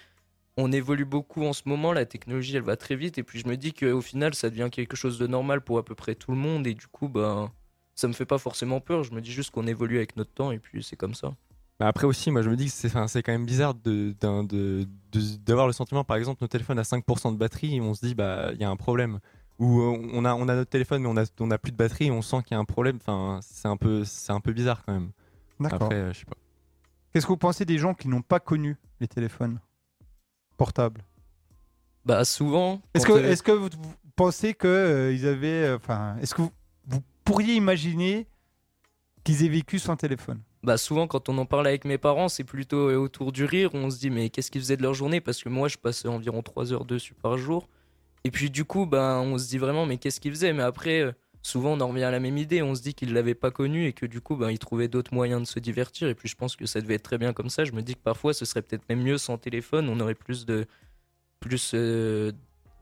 on 0.56 0.72
évolue 0.72 1.04
beaucoup 1.06 1.44
en 1.44 1.52
ce 1.54 1.62
moment. 1.66 1.92
La 1.92 2.04
technologie, 2.06 2.56
elle 2.56 2.62
va 2.62 2.76
très 2.76 2.96
vite. 2.96 3.18
Et 3.18 3.22
puis, 3.24 3.40
je 3.40 3.48
me 3.48 3.56
dis 3.56 3.72
qu'au 3.72 4.02
final, 4.02 4.34
ça 4.34 4.50
devient 4.50 4.68
quelque 4.70 4.96
chose 4.96 5.18
de 5.18 5.26
normal 5.26 5.62
pour 5.62 5.78
à 5.78 5.84
peu 5.84 5.94
près 5.94 6.14
tout 6.14 6.30
le 6.32 6.36
monde. 6.36 6.66
Et 6.66 6.74
du 6.74 6.86
coup, 6.88 7.08
ben, 7.08 7.50
ça 7.94 8.08
me 8.08 8.12
fait 8.12 8.26
pas 8.26 8.38
forcément 8.38 8.80
peur. 8.80 9.04
Je 9.04 9.12
me 9.14 9.20
dis 9.22 9.32
juste 9.32 9.50
qu'on 9.50 9.66
évolue 9.66 9.96
avec 9.96 10.16
notre 10.16 10.32
temps. 10.32 10.52
Et 10.52 10.58
puis, 10.58 10.82
c'est 10.84 10.96
comme 10.96 11.14
ça. 11.14 11.34
bah, 11.78 11.86
après 11.88 12.06
aussi, 12.06 12.30
moi 12.30 12.42
je 12.42 12.50
me 12.50 12.56
dis 12.56 12.66
que 12.66 12.72
c'est, 12.72 13.22
quand 13.22 13.32
même 13.32 13.46
bizarre 13.46 13.74
de, 13.74 14.14
d'un- 14.20 14.42
de, 14.44 14.86
de- 15.12 15.36
d'avoir 15.38 15.66
le 15.68 15.72
sentiment, 15.72 16.04
par 16.04 16.16
exemple, 16.16 16.38
notre 16.42 16.52
téléphone 16.52 16.78
a 16.78 16.84
5% 16.84 17.32
de 17.32 17.36
batterie 17.38 17.76
et 17.76 17.80
on 17.80 17.94
se 17.94 18.04
dit, 18.04 18.14
bah, 18.14 18.50
il 18.52 18.60
y 18.60 18.64
a 18.64 18.70
un 18.70 18.76
problème. 18.76 19.20
Ou 19.60 19.80
euh, 19.80 19.98
on 20.12 20.24
a, 20.24 20.34
on 20.34 20.48
a 20.48 20.54
notre 20.56 20.70
téléphone 20.70 21.02
mais 21.02 21.08
on 21.08 21.16
a, 21.16 21.24
on 21.40 21.50
a 21.52 21.58
plus 21.58 21.72
de 21.72 21.76
batterie 21.76 22.06
et 22.06 22.10
on 22.10 22.22
sent 22.22 22.38
qu'il 22.44 22.54
y 22.54 22.58
a 22.58 22.60
un 22.60 22.64
problème. 22.64 22.96
Enfin, 22.96 23.40
c'est 23.42 23.68
un 23.68 23.76
peu, 23.76 24.04
c'est 24.04 24.32
un 24.32 24.40
peu 24.40 24.52
bizarre 24.52 24.84
quand 24.84 24.92
même. 24.92 25.10
D'accord. 25.60 25.82
Après, 25.84 25.94
euh, 25.96 26.12
je 26.12 26.18
sais 26.20 26.24
pas. 26.26 26.36
Qu'est-ce 27.18 27.26
que 27.26 27.32
vous 27.32 27.36
pensez 27.36 27.64
des 27.64 27.78
gens 27.78 27.94
qui 27.94 28.06
n'ont 28.06 28.22
pas 28.22 28.38
connu 28.38 28.76
les 29.00 29.08
téléphones 29.08 29.58
portables? 30.56 31.02
Bah, 32.04 32.24
souvent. 32.24 32.80
Est-ce 32.94 33.06
que, 33.06 33.12
est-ce 33.12 33.42
que 33.42 33.50
vous, 33.50 33.70
pensez 34.14 34.54
que 34.54 34.68
euh, 34.68 35.12
ils 35.12 35.26
avaient, 35.26 35.64
euh, 35.64 35.76
enfin, 35.78 36.14
est-ce 36.22 36.32
que 36.32 36.42
vous, 36.42 36.52
vous 36.86 37.00
pourriez 37.24 37.54
imaginer 37.54 38.28
qu'ils 39.24 39.44
aient 39.44 39.48
vécu 39.48 39.80
sans 39.80 39.96
téléphone? 39.96 40.40
Bah 40.62 40.76
souvent 40.76 41.08
quand 41.08 41.28
on 41.28 41.36
en 41.38 41.44
parle 41.44 41.66
avec 41.66 41.84
mes 41.84 41.98
parents, 41.98 42.28
c'est 42.28 42.44
plutôt 42.44 42.88
euh, 42.88 42.96
autour 42.96 43.32
du 43.32 43.44
rire, 43.44 43.70
on 43.74 43.90
se 43.90 43.98
dit 43.98 44.10
mais 44.10 44.30
qu'est-ce 44.30 44.52
qu'ils 44.52 44.60
faisaient 44.60 44.76
de 44.76 44.82
leur 44.84 44.94
journée? 44.94 45.20
Parce 45.20 45.42
que 45.42 45.48
moi 45.48 45.66
je 45.66 45.76
passais 45.76 46.06
environ 46.06 46.42
3 46.42 46.72
heures 46.72 46.84
dessus 46.84 47.14
par 47.14 47.36
jour. 47.36 47.68
Et 48.22 48.30
puis 48.30 48.48
du 48.48 48.64
coup, 48.64 48.86
ben 48.86 49.18
on 49.18 49.38
se 49.38 49.48
dit 49.48 49.58
vraiment 49.58 49.86
mais 49.86 49.98
qu'est-ce 49.98 50.20
qu'ils 50.20 50.30
faisaient? 50.30 50.52
Mais 50.52 50.62
après 50.62 51.00
euh, 51.00 51.12
souvent 51.42 51.72
on 51.72 51.80
en 51.80 51.88
revient 51.88 52.04
à 52.04 52.10
la 52.10 52.20
même 52.20 52.38
idée, 52.38 52.62
on 52.62 52.74
se 52.74 52.82
dit 52.82 52.94
qu'ils 52.94 53.12
l'avaient 53.12 53.34
pas 53.34 53.50
connu 53.50 53.86
et 53.86 53.92
que 53.92 54.06
du 54.06 54.20
coup 54.20 54.36
ben 54.36 54.50
ils 54.50 54.58
trouvaient 54.58 54.88
d'autres 54.88 55.14
moyens 55.14 55.42
de 55.42 55.46
se 55.46 55.58
divertir. 55.58 56.08
Et 56.08 56.14
puis 56.14 56.28
je 56.28 56.36
pense 56.36 56.56
que 56.56 56.66
ça 56.66 56.80
devait 56.80 56.94
être 56.94 57.02
très 57.02 57.18
bien 57.18 57.32
comme 57.32 57.50
ça, 57.50 57.64
je 57.64 57.72
me 57.72 57.82
dis 57.82 57.94
que 57.94 58.00
parfois 58.00 58.34
ce 58.34 58.44
serait 58.44 58.62
peut-être 58.62 58.88
même 58.88 59.02
mieux 59.02 59.18
sans 59.18 59.38
téléphone, 59.38 59.88
on 59.88 60.00
aurait 60.00 60.14
plus 60.14 60.46
de 60.46 60.66
plus 61.40 61.72
euh, 61.74 62.32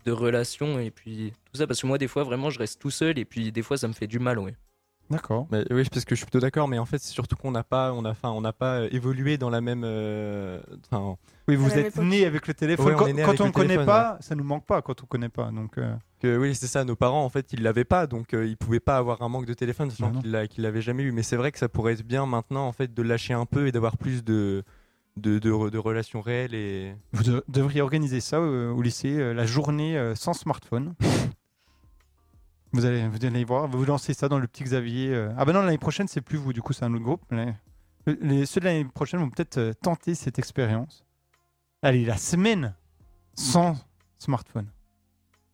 de 0.04 0.12
relations 0.12 0.78
et 0.78 0.90
puis 0.90 1.32
tout 1.44 1.58
ça. 1.58 1.66
Parce 1.66 1.80
que 1.80 1.86
moi 1.86 1.98
des 1.98 2.08
fois 2.08 2.24
vraiment 2.24 2.50
je 2.50 2.58
reste 2.58 2.80
tout 2.80 2.90
seul 2.90 3.18
et 3.18 3.24
puis 3.24 3.52
des 3.52 3.62
fois 3.62 3.76
ça 3.76 3.88
me 3.88 3.92
fait 3.92 4.06
du 4.06 4.18
mal, 4.18 4.38
ouais. 4.38 4.54
D'accord. 5.10 5.46
Mais 5.52 5.64
oui, 5.70 5.84
parce 5.90 6.04
que 6.04 6.14
je 6.14 6.20
suis 6.20 6.24
plutôt 6.26 6.40
d'accord, 6.40 6.66
mais 6.68 6.78
en 6.78 6.84
fait, 6.86 6.98
c'est 6.98 7.12
surtout 7.12 7.36
qu'on 7.36 7.52
n'a 7.52 7.62
pas, 7.62 7.92
on 7.92 8.04
a, 8.04 8.10
enfin, 8.10 8.30
on 8.30 8.40
n'a 8.40 8.52
pas 8.52 8.80
euh, 8.80 8.88
évolué 8.90 9.38
dans 9.38 9.50
la 9.50 9.60
même. 9.60 9.82
euh, 9.84 10.60
Enfin, 10.90 11.16
Oui, 11.46 11.54
vous 11.56 11.68
la 11.68 11.78
êtes 11.78 11.86
époque. 11.94 12.04
né 12.04 12.24
avec 12.26 12.46
le 12.48 12.54
téléphone. 12.54 12.86
Ouais, 12.86 12.92
on 12.94 12.98
quand 12.98 13.04
on 13.40 13.44
le 13.44 13.48
ne 13.48 13.52
connaît 13.52 13.84
pas, 13.84 14.16
ça 14.20 14.34
nous 14.34 14.42
manque 14.44 14.66
pas 14.66 14.82
quand 14.82 15.02
on 15.02 15.06
connaît 15.06 15.28
pas. 15.28 15.50
Donc, 15.52 15.78
euh, 15.78 15.94
que 16.20 16.36
oui, 16.36 16.54
c'est 16.56 16.66
ça. 16.66 16.84
Nos 16.84 16.96
parents, 16.96 17.24
en 17.24 17.28
fait, 17.28 17.52
ils 17.52 17.62
l'avaient 17.62 17.84
pas, 17.84 18.06
donc 18.08 18.34
euh, 18.34 18.46
ils 18.46 18.56
pouvaient 18.56 18.80
pas 18.80 18.96
avoir 18.96 19.22
un 19.22 19.28
manque 19.28 19.46
de 19.46 19.54
téléphone, 19.54 19.90
sachant 19.90 20.10
qu'ils 20.12 20.30
l'a- 20.32 20.48
qu'ils 20.48 20.64
l'avaient 20.64 20.82
jamais 20.82 21.04
eu. 21.04 21.12
Mais 21.12 21.22
c'est 21.22 21.36
vrai 21.36 21.52
que 21.52 21.58
ça 21.58 21.68
pourrait 21.68 21.92
être 21.92 22.02
bien 22.02 22.26
maintenant, 22.26 22.66
en 22.66 22.72
fait, 22.72 22.92
de 22.92 23.02
lâcher 23.02 23.32
un 23.34 23.46
peu 23.46 23.68
et 23.68 23.72
d'avoir 23.72 23.96
plus 23.98 24.24
de 24.24 24.64
de, 25.18 25.38
de, 25.38 25.70
de 25.70 25.78
relations 25.78 26.20
réelles 26.20 26.54
et. 26.54 26.94
vous 27.12 27.22
de- 27.22 27.44
devriez 27.48 27.80
organiser 27.80 28.20
ça 28.20 28.36
euh, 28.38 28.70
au 28.72 28.82
lycée, 28.82 29.16
euh, 29.18 29.32
la 29.32 29.46
journée 29.46 29.96
euh, 29.96 30.14
sans 30.14 30.34
smartphone. 30.34 30.94
Vous 32.72 32.84
allez, 32.84 33.06
vous 33.08 33.24
allez 33.24 33.44
voir, 33.44 33.68
vous 33.68 33.84
lancez 33.84 34.12
ça 34.14 34.28
dans 34.28 34.38
le 34.38 34.46
petit 34.46 34.64
Xavier. 34.64 35.12
euh. 35.14 35.30
Ah 35.38 35.44
ben 35.44 35.52
non, 35.52 35.62
l'année 35.62 35.78
prochaine, 35.78 36.08
c'est 36.08 36.20
plus 36.20 36.36
vous, 36.38 36.52
du 36.52 36.62
coup, 36.62 36.72
c'est 36.72 36.84
un 36.84 36.92
autre 36.94 37.04
groupe. 37.04 37.22
mais 37.30 37.54
les, 38.06 38.14
les- 38.20 38.46
ceux 38.46 38.60
de 38.60 38.66
l'année 38.66 38.84
prochaine 38.84 39.20
vont 39.20 39.30
peut-être 39.30 39.58
euh, 39.58 39.72
tenter 39.74 40.14
cette 40.14 40.38
expérience. 40.38 41.04
Allez, 41.82 42.04
la 42.04 42.16
semaine 42.16 42.74
sans 43.34 43.76
smartphone. 44.18 44.66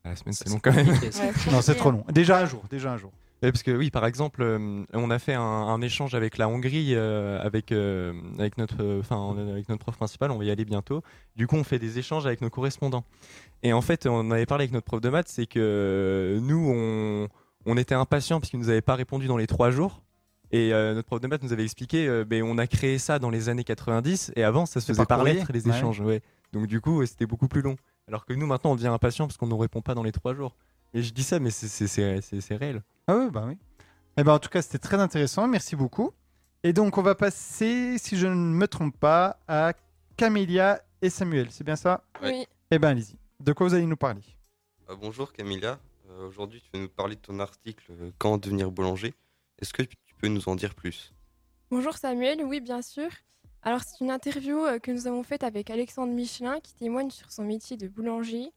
La 0.05 0.17
semaine, 0.17 0.33
c'est 0.35 0.49
long 0.49 0.59
quand 0.61 0.73
même. 0.73 0.87
compliqué, 0.87 1.13
ça. 1.13 1.25
Ouais, 1.27 1.33
Non, 1.53 1.63
c'est 1.63 1.75
trop 1.77 1.91
long. 1.91 2.05
Déjà 2.09 2.39
un 2.41 2.47
jour, 2.47 2.65
déjà 2.71 2.93
un 2.93 2.97
jour. 2.97 3.13
Parce 3.51 3.63
que 3.65 3.71
oui, 3.73 3.91
par 3.91 4.07
exemple, 4.07 4.43
euh, 4.43 4.85
on 4.93 5.11
a 5.11 5.19
fait 5.19 5.35
un, 5.35 5.41
un 5.43 5.81
échange 5.81 6.15
avec 6.15 6.39
la 6.39 6.49
Hongrie, 6.49 6.95
euh, 6.95 7.41
avec, 7.43 7.73
euh, 7.73 8.13
avec, 8.39 8.57
notre, 8.59 8.99
enfin, 9.01 9.17
on- 9.17 9.51
avec 9.51 9.69
notre 9.69 9.81
prof 9.83 9.97
principal, 9.97 10.31
on 10.31 10.39
va 10.39 10.45
y 10.45 10.51
aller 10.51 10.65
bientôt. 10.65 11.03
Du 11.37 11.47
coup, 11.47 11.57
on 11.57 11.65
fait 11.65 11.79
des 11.81 11.99
échanges 11.99 12.25
avec 12.27 12.41
nos 12.41 12.51
correspondants. 12.51 13.05
Et 13.63 13.73
en 13.73 13.81
fait, 13.83 14.07
on 14.07 14.31
avait 14.31 14.47
parlé 14.47 14.63
avec 14.65 14.73
notre 14.73 14.87
prof 14.87 15.01
de 15.01 15.09
maths, 15.09 15.29
c'est 15.29 15.47
que 15.47 16.39
nous, 16.41 16.73
on, 16.73 17.29
on 17.67 17.77
était 17.77 17.95
impatients 17.97 18.39
parce 18.41 18.51
qu'il 18.51 18.61
nous 18.61 18.69
avait 18.69 18.81
pas 18.83 18.95
répondu 18.95 19.27
dans 19.27 19.37
les 19.37 19.47
trois 19.47 19.71
jours. 19.71 20.03
Et 20.55 20.73
euh, 20.75 20.95
notre 20.95 21.07
prof 21.07 21.21
de 21.21 21.27
maths 21.29 21.43
nous 21.43 21.53
avait 21.53 21.65
expliqué, 21.65 22.07
euh, 22.07 22.25
ben, 22.27 22.43
on 22.43 22.59
a 22.59 22.67
créé 22.67 22.99
ça 22.99 23.19
dans 23.19 23.31
les 23.31 23.49
années 23.49 23.65
90 23.65 24.33
et 24.37 24.45
avant, 24.45 24.67
ça 24.67 24.81
se 24.81 24.87
faisait 24.89 24.99
par 25.07 25.19
par 25.19 25.25
les 25.53 25.63
échanges. 25.77 26.01
Ouais. 26.01 26.21
Donc 26.53 26.67
du 26.67 26.81
coup, 26.83 27.05
c'était 27.07 27.25
beaucoup 27.27 27.49
plus 27.49 27.63
long. 27.63 27.77
Alors 28.07 28.27
que 28.27 28.35
nous, 28.35 28.47
maintenant, 28.47 28.73
on 28.73 28.77
devient 28.77 28.89
impatient 28.89 29.27
parce 29.27 29.39
qu'on 29.39 29.47
ne 29.47 29.55
répond 29.55 29.81
pas 29.81 29.95
dans 29.95 30.03
les 30.03 30.13
trois 30.13 30.35
jours. 30.35 30.55
Et 30.95 31.03
je 31.03 31.13
dis 31.13 31.23
ça, 31.23 31.39
mais 31.39 31.51
c'est- 31.51 31.69
c'est 31.69 31.87
c'est- 31.87 32.21
c'est- 32.21 32.41
c'est 32.41 32.57
réel. 32.57 32.83
Ah 33.07 33.17
oui, 33.17 33.31
bah 33.31 33.45
oui. 33.47 33.57
Eh 34.17 34.23
ben, 34.25 34.33
en 34.35 34.39
tout 34.39 34.49
cas, 34.51 34.61
c'était 34.63 34.79
très 34.79 34.99
intéressant. 34.99 35.47
Merci 35.49 35.75
beaucoup. 35.77 36.13
Et 36.63 36.73
donc, 36.73 36.99
on 36.99 37.03
va 37.03 37.15
passer, 37.15 37.97
si 37.99 38.17
je 38.17 38.27
ne 38.27 38.35
me 38.35 38.69
trompe 38.69 38.97
pas, 38.99 39.39
à 39.49 39.73
Camélia 40.17 40.83
et 41.01 41.11
Samuel. 41.11 41.49
C'est 41.51 41.65
bien 41.65 41.77
ça? 41.77 42.05
Oui. 42.23 42.47
Eh 42.71 42.79
ben, 42.79 42.89
allez-y. 42.91 43.17
De 43.41 43.53
quoi 43.53 43.67
vous 43.67 43.75
allez 43.75 43.87
nous 43.87 43.97
parler? 43.97 44.23
Euh, 44.91 44.97
bonjour 44.97 45.33
Camilla, 45.33 45.79
Euh, 46.11 46.29
aujourd'hui 46.29 46.61
tu 46.61 46.69
vas 46.75 46.79
nous 46.83 46.91
parler 46.91 47.15
de 47.17 47.21
ton 47.21 47.41
article 47.41 47.85
euh, 47.91 48.11
Quand 48.19 48.37
devenir 48.37 48.71
boulanger. 48.71 49.15
Est-ce 49.61 49.73
que 49.73 49.83
tu 49.83 49.97
peux 50.19 50.29
nous 50.29 50.47
en 50.49 50.55
dire 50.57 50.75
plus? 50.75 51.13
Bonjour 51.71 51.97
Samuel, 51.97 52.43
oui 52.45 52.61
bien 52.61 52.83
sûr. 52.83 53.09
Alors 53.63 53.81
c'est 53.83 54.05
une 54.05 54.11
interview 54.11 54.59
euh, 54.67 54.79
que 54.79 54.91
nous 54.91 55.07
avons 55.07 55.23
faite 55.23 55.43
avec 55.43 55.71
Alexandre 55.71 56.13
Michelin 56.13 56.61
qui 56.61 56.75
témoigne 56.75 57.09
sur 57.11 57.33
son 57.33 57.45
métier 57.45 57.77
de 57.79 57.89
boulanger 57.89 58.53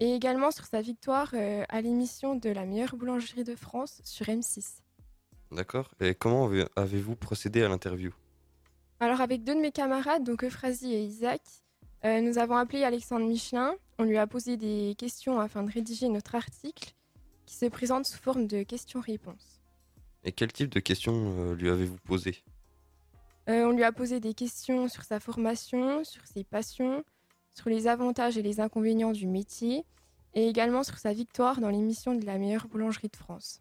et 0.00 0.14
également 0.14 0.50
sur 0.50 0.64
sa 0.64 0.80
victoire 0.80 1.30
euh, 1.34 1.62
à 1.68 1.80
l'émission 1.80 2.34
de 2.34 2.50
la 2.50 2.64
meilleure 2.64 2.96
boulangerie 2.96 3.44
de 3.44 3.54
France 3.54 4.00
sur 4.04 4.26
M6. 4.26 4.78
D'accord 5.52 5.90
Et 6.00 6.14
comment 6.14 6.46
avez- 6.46 6.66
avez-vous 6.76 7.16
procédé 7.16 7.62
à 7.62 7.68
l'interview? 7.68 8.12
Alors 9.00 9.20
avec 9.20 9.44
deux 9.44 9.54
de 9.54 9.60
mes 9.60 9.72
camarades, 9.72 10.24
donc 10.24 10.44
Euphrasie 10.44 10.92
et 10.94 11.02
Isaac, 11.04 11.40
euh, 12.04 12.20
nous 12.20 12.38
avons 12.38 12.56
appelé 12.56 12.84
Alexandre 12.84 13.26
Michelin, 13.26 13.74
on 13.98 14.04
lui 14.04 14.16
a 14.18 14.26
posé 14.26 14.56
des 14.56 14.94
questions 14.98 15.38
afin 15.40 15.62
de 15.62 15.70
rédiger 15.70 16.08
notre 16.08 16.34
article 16.34 16.94
qui 17.46 17.54
se 17.56 17.66
présente 17.66 18.06
sous 18.06 18.18
forme 18.18 18.46
de 18.46 18.62
questions-réponses. 18.62 19.60
Et 20.24 20.32
quel 20.32 20.52
type 20.52 20.68
de 20.70 20.80
questions 20.80 21.34
euh, 21.38 21.54
lui 21.54 21.68
avez-vous 21.68 21.96
posé 22.04 22.42
Euh, 23.48 23.64
on 23.64 23.70
lui 23.72 23.84
a 23.84 23.90
posé 23.92 24.20
des 24.20 24.34
questions 24.34 24.86
sur 24.88 25.02
sa 25.02 25.18
formation, 25.18 26.04
sur 26.04 26.24
ses 26.26 26.44
passions, 26.44 27.02
sur 27.54 27.68
les 27.68 27.86
avantages 27.86 28.38
et 28.38 28.42
les 28.42 28.60
inconvénients 28.60 29.12
du 29.12 29.26
métier, 29.26 29.84
et 30.34 30.48
également 30.48 30.82
sur 30.82 30.98
sa 30.98 31.12
victoire 31.12 31.60
dans 31.60 31.70
l'émission 31.70 32.14
de 32.14 32.24
la 32.24 32.38
meilleure 32.38 32.68
boulangerie 32.68 33.08
de 33.08 33.16
France. 33.16 33.60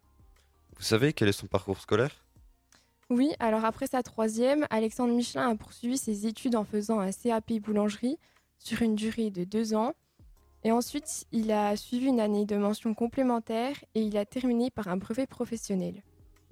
Vous 0.78 0.84
savez 0.84 1.14
quel 1.14 1.28
est 1.28 1.34
son 1.34 1.48
parcours 1.48 1.80
scolaire? 1.80 2.24
Oui, 3.10 3.32
alors 3.40 3.66
après 3.66 3.88
sa 3.88 4.04
troisième, 4.04 4.68
Alexandre 4.70 5.14
Michelin 5.14 5.50
a 5.50 5.56
poursuivi 5.56 5.98
ses 5.98 6.28
études 6.28 6.56
en 6.56 6.64
faisant 6.64 7.00
un 7.00 7.12
CAP 7.12 7.54
boulangerie 7.54 8.20
sur 8.60 8.82
une 8.84 8.96
durée 8.96 9.32
de 9.32 9.44
deux 9.44 9.74
ans. 9.74 9.94
Et 10.64 10.72
ensuite, 10.72 11.26
il 11.32 11.52
a 11.52 11.76
suivi 11.76 12.06
une 12.06 12.20
année 12.20 12.46
de 12.46 12.56
mention 12.56 12.94
complémentaire 12.94 13.76
et 13.96 14.02
il 14.02 14.18
a 14.18 14.26
terminé 14.26 14.70
par 14.70 14.90
un 14.90 14.98
brevet 14.98 15.26
professionnel. 15.26 16.04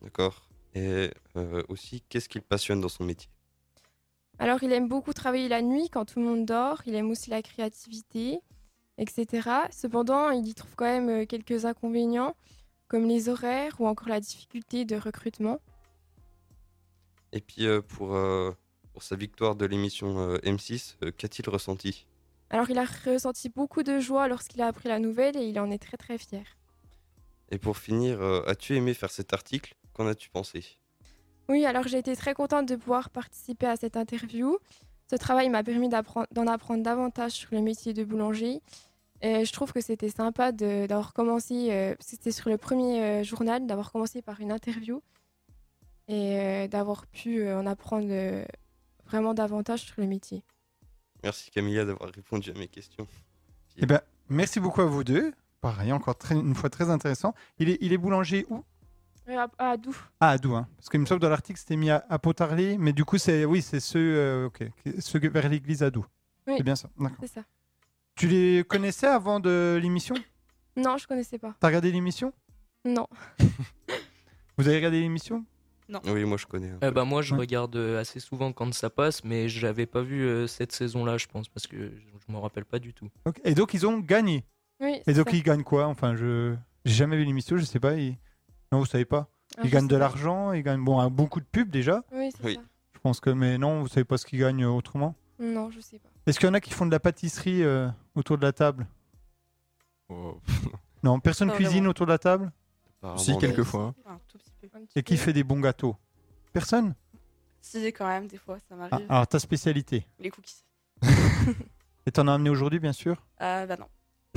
D'accord. 0.01 0.49
Et 0.73 1.11
euh, 1.35 1.61
aussi, 1.69 2.01
qu'est-ce 2.09 2.29
qu'il 2.29 2.41
passionne 2.41 2.81
dans 2.81 2.89
son 2.89 3.03
métier? 3.03 3.29
Alors, 4.39 4.61
il 4.63 4.71
aime 4.71 4.87
beaucoup 4.87 5.13
travailler 5.13 5.49
la 5.49 5.61
nuit 5.61 5.89
quand 5.89 6.05
tout 6.05 6.19
le 6.19 6.25
monde 6.25 6.45
dort. 6.45 6.81
Il 6.85 6.95
aime 6.95 7.09
aussi 7.09 7.29
la 7.29 7.41
créativité, 7.41 8.39
etc. 8.97 9.49
Cependant, 9.71 10.29
il 10.29 10.47
y 10.47 10.53
trouve 10.53 10.75
quand 10.75 10.85
même 10.85 11.09
euh, 11.09 11.25
quelques 11.25 11.65
inconvénients. 11.65 12.35
comme 12.87 13.05
les 13.05 13.27
horaires 13.29 13.75
ou 13.79 13.87
encore 13.87 14.07
la 14.07 14.19
difficulté 14.19 14.85
de 14.85 14.95
recrutement. 14.95 15.59
Et 17.33 17.41
puis 17.41 17.65
euh, 17.65 17.81
pour, 17.81 18.15
euh, 18.15 18.51
pour 18.93 19.03
sa 19.03 19.15
victoire 19.15 19.55
de 19.55 19.65
l'émission 19.65 20.19
euh, 20.19 20.37
M6, 20.37 20.95
euh, 21.03 21.11
qu'a-t-il 21.11 21.49
ressenti? 21.49 22.05
Alors 22.49 22.69
il 22.69 22.77
a 22.77 22.85
ressenti 22.85 23.49
beaucoup 23.49 23.83
de 23.83 23.99
joie 23.99 24.29
lorsqu'il 24.29 24.61
a 24.61 24.67
appris 24.67 24.87
la 24.87 24.99
nouvelle 24.99 25.35
et 25.35 25.45
il 25.49 25.59
en 25.59 25.69
est 25.69 25.79
très 25.79 25.97
très 25.97 26.17
fier. 26.17 26.45
Et 27.49 27.57
pour 27.57 27.77
finir, 27.77 28.21
as-tu 28.47 28.75
aimé 28.75 28.93
faire 28.93 29.11
cet 29.11 29.33
article? 29.33 29.75
Qu'en 29.93 30.07
as-tu 30.07 30.29
pensé? 30.29 30.77
Oui, 31.49 31.65
alors 31.65 31.87
j'ai 31.87 31.97
été 31.99 32.15
très 32.15 32.33
contente 32.33 32.67
de 32.67 32.75
pouvoir 32.75 33.09
participer 33.09 33.67
à 33.67 33.75
cette 33.77 33.95
interview. 33.97 34.57
Ce 35.09 35.15
travail 35.15 35.49
m'a 35.49 35.63
permis 35.63 35.89
d'en 35.89 36.47
apprendre 36.47 36.83
davantage 36.83 37.31
sur 37.31 37.49
le 37.53 37.61
métier 37.61 37.93
de 37.93 38.03
boulanger. 38.03 38.61
Et 39.21 39.45
je 39.45 39.53
trouve 39.53 39.71
que 39.73 39.81
c'était 39.81 40.09
sympa 40.09 40.51
d'avoir 40.51 41.13
commencé, 41.13 41.69
euh, 41.71 41.95
c'était 41.99 42.31
sur 42.31 42.49
le 42.49 42.57
premier 42.57 43.01
euh, 43.01 43.23
journal, 43.23 43.65
d'avoir 43.65 43.91
commencé 43.91 44.21
par 44.21 44.41
une 44.41 44.51
interview 44.51 45.01
et 46.07 46.39
euh, 46.39 46.67
d'avoir 46.67 47.07
pu 47.07 47.41
euh, 47.41 47.57
en 47.59 47.65
apprendre 47.65 48.07
euh, 48.11 48.45
vraiment 49.05 49.33
davantage 49.33 49.81
sur 49.81 49.95
le 49.97 50.05
métier. 50.07 50.43
Merci 51.23 51.49
Camilla 51.49 51.83
d'avoir 51.83 52.11
répondu 52.11 52.51
à 52.51 52.53
mes 52.53 52.67
questions. 52.67 53.07
Eh 53.77 53.85
ben, 53.87 54.01
merci 54.29 54.59
beaucoup 54.59 54.81
à 54.81 54.85
vous 54.85 55.03
deux. 55.03 55.33
Pareil, 55.61 55.91
encore 55.91 56.17
très- 56.17 56.35
une 56.35 56.53
fois 56.53 56.69
très 56.69 56.89
intéressant. 56.91 57.33
Il 57.57 57.69
est, 57.69 57.77
il 57.81 57.93
est 57.93 57.97
boulanger 57.97 58.45
où? 58.49 58.63
À, 59.35 59.47
à 59.57 59.77
Doux. 59.77 59.95
Ah, 60.19 60.29
à 60.31 60.37
Doux, 60.37 60.55
hein. 60.55 60.67
Parce 60.77 60.89
qu'il 60.89 60.99
me 60.99 61.05
semble 61.05 61.19
dans 61.21 61.29
l'article, 61.29 61.59
c'était 61.59 61.75
mis 61.75 61.89
à, 61.89 62.05
à 62.09 62.19
Pontarlier, 62.19 62.77
mais 62.77 62.93
du 62.93 63.03
coup, 63.05 63.17
c'est 63.17 63.43
oui, 63.45 63.61
c'est 63.61 63.79
ceux, 63.79 63.99
euh, 64.17 64.45
ok, 64.47 64.63
ceux 64.99 65.19
vers 65.19 65.49
l'église 65.49 65.83
à 65.83 65.89
Doux. 65.89 66.05
Oui. 66.47 66.53
C'est 66.57 66.63
bien 66.63 66.75
ça. 66.75 66.89
D'accord. 66.99 67.17
C'est 67.21 67.27
ça. 67.27 67.41
Tu 68.15 68.27
les 68.27 68.63
connaissais 68.67 69.07
avant 69.07 69.39
de 69.39 69.77
l'émission? 69.81 70.15
Non, 70.75 70.97
je 70.97 71.07
connaissais 71.07 71.37
pas. 71.37 71.55
T'as 71.59 71.67
regardé 71.67 71.91
l'émission? 71.91 72.31
Non. 72.85 73.07
Vous 74.57 74.67
avez 74.67 74.77
regardé 74.77 75.01
l'émission? 75.01 75.45
Oui, 76.05 76.25
moi 76.25 76.37
je 76.37 76.45
connais. 76.45 76.71
Eh 76.77 76.79
peu. 76.87 76.91
bah, 76.91 77.05
moi, 77.05 77.21
je 77.21 77.33
Ouais. 77.33 77.39
regarde 77.41 77.75
euh, 77.77 78.01
assez 78.01 78.19
souvent 78.19 78.51
quand 78.51 78.73
ça 78.73 78.89
passe, 78.89 79.23
mais 79.23 79.47
j'avais 79.47 79.85
pas 79.85 80.01
vu 80.01 80.21
euh, 80.25 80.45
cette 80.47 80.71
saison-là, 80.73 81.17
je 81.17 81.27
pense, 81.27 81.47
parce 81.47 81.65
que 81.67 81.77
je 81.77 82.17
je 82.27 82.33
me 82.33 82.39
rappelle 82.39 82.65
pas 82.65 82.79
du 82.79 82.93
tout. 82.93 83.07
Et 83.45 83.53
donc, 83.55 83.73
ils 83.73 83.87
ont 83.87 83.99
gagné. 83.99 84.43
Oui, 84.81 84.99
Et 85.07 85.13
donc, 85.13 85.29
ça. 85.29 85.35
ils 85.37 85.43
gagnent 85.43 85.63
quoi? 85.63 85.87
Enfin, 85.87 86.13
je 86.15 86.55
j'ai 86.83 86.93
jamais 86.93 87.15
vu 87.17 87.23
l'émission, 87.23 87.55
je 87.57 87.63
sais 87.63 87.79
pas. 87.79 87.93
ils- 87.95 88.17
Non, 88.71 88.79
vous 88.79 88.85
savez 88.85 89.05
pas. 89.05 89.29
Ah, 89.57 89.61
Ils 89.63 89.69
gagnent 89.69 89.87
de 89.87 89.95
l'argent, 89.95 90.51
ils 90.51 90.61
gagnent 90.63 90.83
bon, 90.83 90.99
un 90.99 91.09
de 91.09 91.27
pubs 91.51 91.69
déjà. 91.69 92.03
Oui, 92.11 92.31
c'est 92.35 92.43
Oui. 92.43 92.55
ça. 92.55 92.61
Je 92.93 92.99
pense 92.99 93.19
que, 93.19 93.29
mais 93.29 93.57
non, 93.57 93.81
vous 93.81 93.87
savez 93.87 94.03
pas 94.03 94.17
ce 94.17 94.25
qu'ils 94.25 94.39
gagnent 94.39 94.63
euh, 94.65 94.69
autrement? 94.69 95.15
Non, 95.39 95.69
je 95.69 95.79
sais 95.79 95.99
pas. 95.99 96.09
Est-ce 96.25 96.39
qu'il 96.39 96.47
y 96.47 96.51
en 96.51 96.53
a 96.53 96.59
qui 96.59 96.73
font 96.73 96.85
de 96.85 96.91
la 96.91 96.99
pâtisserie 96.99 97.63
euh, 97.63 97.87
autour 98.15 98.37
de 98.37 98.43
la 98.43 98.51
table? 98.51 98.87
Oh, 100.09 100.39
Non, 101.03 101.19
personne 101.19 101.49
Pas 101.49 101.55
cuisine 101.55 101.75
vraiment. 101.77 101.89
autour 101.91 102.05
de 102.07 102.11
la 102.11 102.17
table? 102.17 102.51
Si, 103.17 103.31
non. 103.31 103.37
quelques 103.37 103.63
fois. 103.63 103.93
Un 104.05 104.19
tout 104.27 104.37
petit 104.39 104.51
peu. 104.59 104.67
Un 104.75 104.79
petit 104.83 104.99
Et 104.99 105.03
qui 105.03 105.15
fait 105.15 105.31
des 105.31 105.43
bons 105.43 105.59
gâteaux? 105.59 105.95
Personne? 106.51 106.95
Si, 107.61 107.85
quand 107.93 108.07
même, 108.07 108.27
des 108.27 108.37
fois, 108.37 108.57
ça 108.59 108.65
Ah, 108.71 108.75
m'arrive. 108.75 109.05
Alors, 109.07 109.27
ta 109.27 109.39
spécialité? 109.39 110.05
Les 110.19 110.29
cookies. 110.29 110.63
Et 112.05 112.11
t'en 112.11 112.27
as 112.27 112.33
amené 112.33 112.49
aujourd'hui, 112.49 112.79
bien 112.79 112.93
sûr? 112.93 113.23
Ah, 113.37 113.65
bah 113.65 113.77
non. 113.77 113.87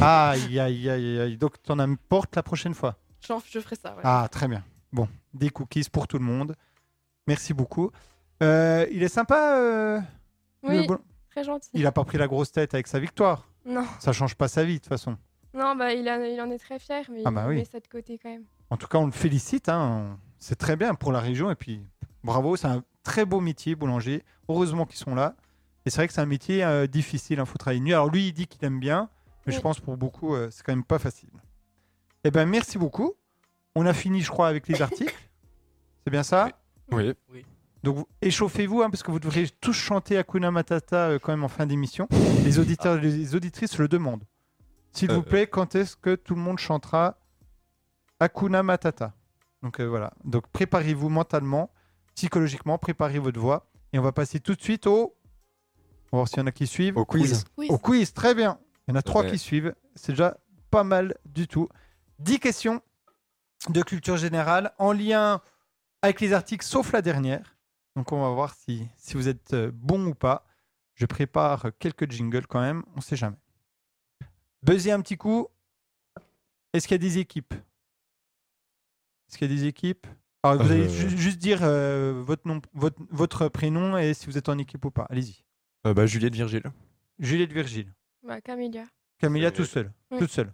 Aïe, 0.01 0.59
aïe, 0.61 0.89
aïe, 0.91 1.19
aïe. 1.21 1.37
Donc, 1.37 1.63
t'en 1.63 1.79
apportes 1.79 2.37
la 2.37 2.43
prochaine 2.43 2.75
fois? 2.75 2.97
Je 3.23 3.61
ferai 3.61 3.77
ça, 3.77 3.95
ouais. 3.95 4.01
Ah, 4.05 4.29
très 4.31 4.49
bien. 4.49 4.65
Bon, 4.93 5.09
des 5.35 5.51
cookies 5.51 5.89
pour 5.91 6.09
tout 6.09 6.19
le 6.19 6.25
monde. 6.25 6.57
Merci 7.27 7.55
beaucoup. 7.55 7.91
Euh, 8.43 8.87
il 8.91 9.03
est 9.03 9.09
sympa, 9.09 9.57
euh, 9.57 10.01
le 10.63 10.69
Oui, 10.81 10.87
bon- 10.87 10.99
très 11.31 11.45
gentil. 11.45 11.71
Il 11.75 11.87
a 11.87 11.93
pas 11.93 12.05
pris 12.05 12.19
la 12.19 12.27
grosse 12.27 12.51
tête 12.53 12.75
avec 12.75 12.87
sa 12.87 12.99
victoire. 12.99 13.49
Non. 13.65 13.85
Ça 13.99 14.13
change 14.13 14.35
pas 14.35 14.49
sa 14.49 14.65
vie, 14.65 14.75
de 14.75 14.79
toute 14.79 14.89
façon. 14.89 15.17
Non, 15.55 15.77
bah, 15.77 15.93
il, 15.93 16.09
a- 16.09 16.27
il 16.29 16.41
en 16.41 16.51
est 16.51 16.59
très 16.59 16.79
fier, 16.79 17.05
mais 17.11 17.23
Ah 17.25 17.31
bah 17.31 17.43
il 17.47 17.49
oui. 17.51 17.55
met 17.57 17.65
ça 17.65 17.79
de 17.81 17.87
côté 17.87 18.19
quand 18.19 18.31
même. 18.31 18.45
En 18.71 18.77
tout 18.77 18.87
cas, 18.89 18.99
on 18.99 19.07
le 19.07 19.13
félicite. 19.13 19.69
hein. 19.69 20.19
C'est 20.39 20.57
très 20.57 20.77
bien 20.77 20.95
pour 20.95 21.13
la 21.13 21.21
région. 21.21 21.51
Et 21.51 21.55
puis, 21.57 21.83
bravo, 22.25 22.57
c'est 22.57 22.69
un 22.69 22.83
très 23.03 23.25
beau 23.27 23.41
métier, 23.41 23.75
boulanger. 23.75 24.23
Heureusement 24.49 24.87
qu'ils 24.87 24.99
sont 24.99 25.15
là. 25.15 25.35
Et 25.85 25.91
c'est 25.91 25.97
vrai 25.97 26.09
que 26.09 26.15
c'est 26.15 26.21
un 26.21 26.27
métier 26.27 26.65
euh, 26.65 26.87
difficile. 26.87 27.39
Il 27.41 27.47
faut 27.47 27.59
travailler 27.59 27.81
de 27.81 27.85
nuit. 27.85 27.93
Alors, 27.95 28.09
lui, 28.11 28.29
il 28.29 28.33
dit 28.33 28.47
qu'il 28.47 28.65
aime 28.65 28.81
bien. 28.81 29.09
Mais 29.47 29.53
je 29.53 29.59
Oui. 29.59 29.63
pense 29.63 29.81
pour 29.81 29.97
beaucoup, 29.97 30.35
euh, 30.35 30.49
c'est 30.51 30.63
quand 30.65 30.73
même 30.73 30.85
pas 30.85 30.99
facile. 30.99 31.31
Eh 32.25 32.31
ben, 32.31 32.47
merci 32.49 32.79
beaucoup. 32.79 33.15
On 33.75 33.87
a 33.87 33.93
fini, 33.95 34.21
je 34.21 34.31
crois, 34.31 34.49
avec 34.49 34.69
les 34.69 34.83
articles. 34.83 35.15
C'est 36.05 36.11
bien 36.11 36.23
ça? 36.23 36.49
Oui. 36.93 37.15
Donc, 37.83 37.97
vous- 37.97 38.09
échauffez-vous, 38.21 38.83
hein, 38.83 38.91
parce 38.91 39.03
que 39.03 39.11
vous 39.11 39.21
devrez 39.21 39.49
tous 39.61 39.73
chanter 39.73 40.19
Hakuna 40.19 40.51
Matata 40.51 41.09
euh, 41.11 41.19
quand 41.19 41.33
même 41.33 41.45
en 41.45 41.49
fin 41.49 41.67
d'émission. 41.67 42.09
Les 42.45 42.59
auditeurs 42.59 42.99
et 42.99 43.01
les 43.01 43.35
auditrices 43.35 43.79
le 43.79 43.89
demandent. 43.89 44.25
S'il 44.93 45.11
Euh, 45.11 45.15
vous 45.15 45.23
plaît, 45.23 45.47
quand 45.47 45.75
est-ce 45.75 45.97
que 45.97 46.15
tout 46.17 46.35
le 46.35 46.41
monde 46.41 46.59
chantera 46.59 47.19
Hakuna 48.19 48.63
Matata? 48.63 49.15
Donc 49.63 49.81
euh, 49.81 49.85
voilà. 49.87 50.13
Donc 50.25 50.47
préparez-vous 50.49 51.09
mentalement, 51.09 51.71
psychologiquement, 52.15 52.77
préparez 52.77 53.19
votre 53.19 53.39
voix. 53.41 53.71
Et 53.93 53.99
on 53.99 54.03
va 54.03 54.13
passer 54.13 54.41
tout 54.41 54.55
de 54.55 54.61
suite 54.63 54.87
au. 54.87 55.15
On 56.13 56.17
va 56.17 56.21
voir 56.23 56.29
s'il 56.29 56.39
y 56.39 56.43
en 56.43 56.47
a 56.47 56.53
qui 56.53 56.67
suivent. 56.67 56.97
Au 56.99 57.05
quiz. 57.05 57.45
Oui. 57.57 57.67
Au 57.71 57.79
quiz, 57.79 58.13
très 58.13 58.35
bien. 58.35 58.59
Il 58.89 58.91
y 58.91 58.95
en 58.95 58.99
a 58.99 59.03
trois 59.03 59.23
Ouais. 59.23 59.31
qui 59.31 59.39
suivent. 59.39 59.75
C'est 59.95 60.13
déjà 60.13 60.37
pas 60.71 60.83
mal 60.85 61.15
du 61.25 61.47
tout. 61.49 61.69
10 62.21 62.39
questions 62.41 62.83
de 63.69 63.83
culture 63.83 64.17
générale 64.17 64.73
en 64.79 64.93
lien 64.93 65.41
avec 66.03 66.21
les 66.21 66.33
articles, 66.33 66.65
sauf 66.65 66.93
la 66.93 67.03
dernière. 67.03 67.57
Donc 67.97 68.13
on 68.13 68.21
va 68.23 68.31
voir 68.31 68.55
si, 68.55 68.87
si 68.97 69.15
vous 69.15 69.29
êtes 69.29 69.53
euh, 69.53 69.71
bon 69.75 70.07
ou 70.07 70.15
pas. 70.15 70.47
Je 70.95 71.07
prépare 71.07 71.67
quelques 71.79 72.11
jingles 72.11 72.47
quand 72.47 72.61
même, 72.61 72.85
on 72.95 73.01
sait 73.01 73.17
jamais. 73.17 73.39
Buzzer 74.63 74.93
un 74.93 75.01
petit 75.01 75.17
coup. 75.17 75.49
Est-ce 76.73 76.87
qu'il 76.87 76.95
y 76.95 77.01
a 77.01 77.09
des 77.09 77.19
équipes? 77.19 77.55
Est-ce 79.29 79.39
qu'il 79.39 79.51
y 79.51 79.53
a 79.53 79.57
des 79.57 79.67
équipes? 79.67 80.07
Alors, 80.43 80.63
vous 80.63 80.71
allez 80.73 80.85
Euh. 80.87 80.89
ju- 80.89 81.17
juste 81.19 81.39
dire 81.39 81.61
euh, 81.63 82.23
votre, 82.25 82.47
nom, 82.47 82.61
votre, 82.75 82.99
votre 83.11 83.49
prénom 83.49 83.97
et 83.97 84.13
si 84.15 84.27
vous 84.27 84.37
êtes 84.39 84.49
en 84.49 84.59
équipe 84.59 84.85
ou 84.85 84.91
pas. 84.91 85.07
Allez-y. 85.11 85.43
Euh, 85.87 85.95
bah, 85.95 86.07
Juliette 86.07 86.35
Virgile. 86.35 86.63
Juliette 87.19 87.53
Virgile. 87.53 87.93
Bah, 88.23 88.41
Camélia. 88.41 88.85
Camélia 89.19 89.49
Samuel. 89.49 89.57
tout 89.57 89.71
seul. 89.71 89.93
Oui. 90.11 90.19
Toute 90.19 90.31
seule. 90.31 90.53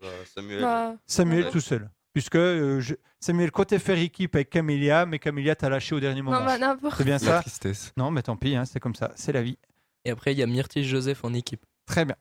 Bah, 0.00 0.08
Samuel. 0.34 0.60
Bah, 0.62 0.94
Samuel 1.06 1.44
Ouais. 1.46 1.50
tout 1.50 1.60
seul. 1.60 1.90
Puisque 2.12 2.36
euh, 2.36 2.80
je- 2.80 2.94
Samuel 3.20 3.50
comptait 3.50 3.78
faire 3.78 3.98
équipe 3.98 4.34
avec 4.34 4.50
Camélia, 4.50 5.04
mais 5.06 5.18
Camélia 5.18 5.54
t'a 5.54 5.68
lâché 5.68 5.94
au 5.94 6.00
dernier 6.00 6.22
moment. 6.22 6.40
non, 6.40 6.46
bah, 6.46 6.90
C'est 6.96 7.04
bien 7.04 7.14
La 7.14 7.18
ça 7.18 7.40
tristesse. 7.40 7.92
Non, 7.96 8.10
mais 8.10 8.22
tant 8.22 8.36
pis, 8.36 8.54
hein, 8.56 8.64
c'est 8.64 8.80
comme 8.80 8.94
ça. 8.94 9.12
C'est 9.16 9.32
la 9.32 9.42
vie. 9.42 9.58
Et 10.04 10.10
après, 10.10 10.32
il 10.32 10.38
y 10.38 10.42
a 10.42 10.46
Myrtille 10.46 10.84
Joseph 10.84 11.24
en 11.24 11.34
équipe. 11.34 11.64
Très 11.86 12.04
bien. 12.04 12.16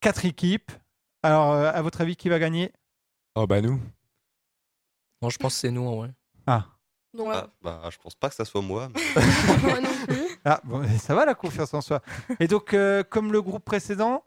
Quatre 0.00 0.24
équipes. 0.24 0.70
Alors, 1.22 1.52
euh, 1.52 1.70
à 1.74 1.82
votre 1.82 2.00
avis, 2.00 2.16
qui 2.16 2.28
va 2.28 2.38
gagner? 2.38 2.72
Oh, 3.34 3.46
bah, 3.46 3.60
nous. 3.60 3.80
Non, 5.22 5.28
je 5.28 5.36
pense 5.38 5.54
que 5.54 5.60
c'est 5.60 5.70
nous 5.70 5.86
en 5.86 5.96
vrai. 5.96 6.10
Ah. 6.46 6.66
Non, 7.12 7.30
Ah, 7.30 7.48
bah, 7.60 7.82
je 7.90 7.98
pense 7.98 8.14
pas 8.14 8.28
que 8.30 8.34
ça 8.36 8.44
soit 8.44 8.62
moi. 8.62 8.88
mais- 8.94 9.00
Moi 9.62 9.80
non 9.80 9.90
plus. 10.06 10.38
Ah, 10.44 10.60
bon, 10.64 10.82
ça 10.98 11.14
va 11.14 11.24
la 11.26 11.34
confiance 11.34 11.74
en 11.74 11.80
soi. 11.82 12.00
Et 12.38 12.46
donc, 12.46 12.72
euh, 12.72 13.02
comme 13.02 13.32
le 13.32 13.42
groupe 13.42 13.64
précédent, 13.64 14.24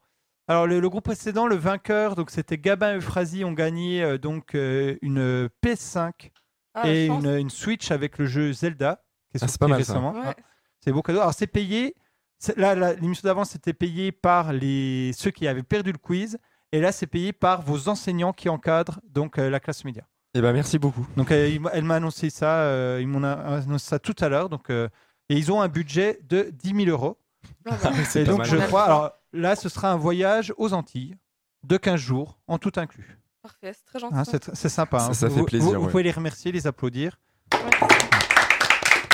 alors 0.48 0.68
le, 0.68 0.80
le 0.80 0.90
groupe 0.90 1.04
précédent, 1.06 1.48
le 1.48 1.56
vainqueur, 1.56 2.16
donc 2.16 2.30
c'était 2.30 2.58
Gabin 2.58 2.94
et 2.94 2.98
Euphrasie 2.98 3.44
ont 3.46 3.54
gagné 3.54 4.04
euh, 4.04 4.18
donc 4.18 4.56
euh, 4.56 4.96
une 5.02 5.50
PS5 5.64 6.32
Ah, 6.74 6.88
et 6.90 7.06
une, 7.08 7.26
une 7.28 7.50
Switch 7.50 7.92
avec 7.92 8.18
le 8.18 8.26
jeu 8.26 8.52
Zelda 8.54 9.02
qui 9.32 9.38
est 9.38 9.44
Ah, 9.44 9.48
sorti 9.48 9.52
c'est 9.54 9.60
pas 9.60 9.68
mal, 9.68 9.84
ça. 9.86 9.94
récemment. 9.94 10.14
Ouais. 10.14 10.22
Ah, 10.26 10.36
c'est 10.80 10.92
beau 10.92 11.02
cadeau. 11.02 11.20
Alors 11.20 11.34
c'est 11.34 11.48
payé. 11.48 11.96
c'est- 12.40 12.58
Là, 12.58 12.94
l'émission 12.96 13.26
d'avant, 13.28 13.46
c'était 13.46 13.74
payé 13.74 14.12
par 14.12 14.52
les 14.54 15.12
ceux 15.16 15.32
qui 15.32 15.48
avaient 15.48 15.64
perdu 15.64 15.92
le 15.92 15.98
quiz, 15.98 16.38
et 16.74 16.82
là, 16.82 16.92
c'est 16.92 17.08
payé 17.08 17.32
par 17.32 17.62
vos 17.62 17.88
enseignants 17.88 18.34
qui 18.34 18.50
encadrent 18.50 19.00
donc 19.08 19.38
euh, 19.38 19.50
la 19.50 19.60
classe 19.60 19.86
média. 19.86 20.04
Eh 20.34 20.42
bah, 20.42 20.52
merci 20.52 20.80
beaucoup. 20.80 21.08
Donc 21.16 21.32
euh, 21.32 21.58
elle 21.74 21.84
m'a 21.84 21.96
annoncé 21.96 22.30
ça, 22.32 22.64
euh, 22.64 22.98
ils 23.00 23.08
m'ont 23.08 23.24
annoncé 23.24 23.86
ça 23.88 24.00
tout 24.00 24.16
à 24.20 24.28
l'heure. 24.30 24.50
Donc 24.50 24.70
euh, 24.72 24.90
et 25.30 25.38
ils 25.38 25.52
ont 25.52 25.62
un 25.62 25.68
budget 25.70 26.20
de 26.28 26.50
10 26.52 26.86
000 26.86 26.90
euros. 26.90 27.18
Ah, 27.66 27.78
Et 28.16 28.24
donc 28.24 28.44
je 28.46 28.58
crois, 28.58 28.84
alors 28.84 29.12
là, 29.32 29.56
ce 29.56 29.70
sera 29.70 29.92
un 29.92 29.98
voyage 29.98 30.54
aux 30.58 30.74
Antilles 30.74 31.16
de 31.64 31.78
15 31.78 32.00
jours, 32.00 32.40
en 32.48 32.58
tout 32.58 32.72
inclus. 32.76 33.18
Parfait, 33.42 33.74
c'est 33.74 33.86
très 33.86 34.00
gentil. 34.00 34.16
Hein, 34.16 34.24
c'est 34.26 34.48
tr- 34.48 34.56
c'est 34.56 34.70
sympa. 34.70 35.00
Ça- 35.00 35.06
hein. 35.08 35.14
ça 35.14 35.30
fait 35.30 35.36
Vous- 35.40 35.46
plaisir, 35.46 35.70
Vous, 35.72 35.76
vous 35.80 35.86
ouais. 35.86 35.92
pouvez 35.92 36.04
les 36.04 36.12
remercier, 36.12 36.52
les 36.52 36.68
applaudir. 36.68 37.20
Ouais. 37.54 37.60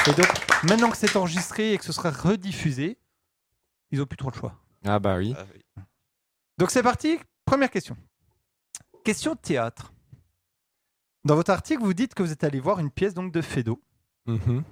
Et 0.07 0.13
donc 0.13 0.27
maintenant 0.63 0.89
que 0.89 0.97
c'est 0.97 1.15
enregistré 1.15 1.73
et 1.73 1.77
que 1.77 1.83
ce 1.85 1.91
sera 1.93 2.09
rediffusé, 2.11 2.97
ils 3.91 4.01
ont 4.01 4.05
plus 4.05 4.17
trop 4.17 4.29
le 4.31 4.35
choix. 4.37 4.55
Ah, 4.85 4.99
bah 4.99 5.17
oui. 5.17 5.33
Ah, 5.37 5.43
oui. 5.53 5.83
Donc 6.57 6.71
c'est 6.71 6.83
parti, 6.83 7.19
première 7.45 7.69
question. 7.69 7.95
Question 9.03 9.33
de 9.33 9.39
théâtre. 9.39 9.93
Dans 11.25 11.35
votre 11.35 11.51
article, 11.51 11.81
vous 11.83 11.93
dites 11.93 12.13
que 12.13 12.23
vous 12.23 12.31
êtes 12.31 12.43
allé 12.43 12.59
voir 12.59 12.79
une 12.79 12.91
pièce 12.91 13.13
donc 13.13 13.31
de 13.31 13.41
Fédo. 13.41 13.81
Mhm. 14.25 14.63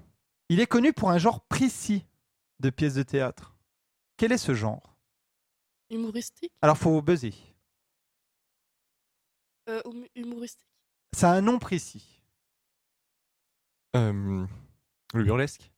Il 0.50 0.60
est 0.60 0.66
connu 0.68 0.94
pour 0.94 1.10
un 1.12 1.18
genre 1.18 1.42
précis 1.42 2.06
de 2.60 2.70
pièces 2.70 2.96
de 2.96 3.04
théâtre. 3.04 3.56
Quel 4.18 4.32
est 4.32 4.38
ce 4.38 4.54
genre? 4.54 4.96
Humoristique. 5.90 6.52
Alors 6.62 6.78
faut 6.78 7.02
buzzer. 7.02 7.34
Euh, 9.70 9.82
hum- 9.86 10.08
humoristique. 10.16 10.68
Ça 11.14 11.32
a 11.32 11.36
un 11.36 11.42
nom 11.42 11.60
précis. 11.60 12.22
Euh, 13.96 14.46
le 15.14 15.24
burlesque? 15.24 15.72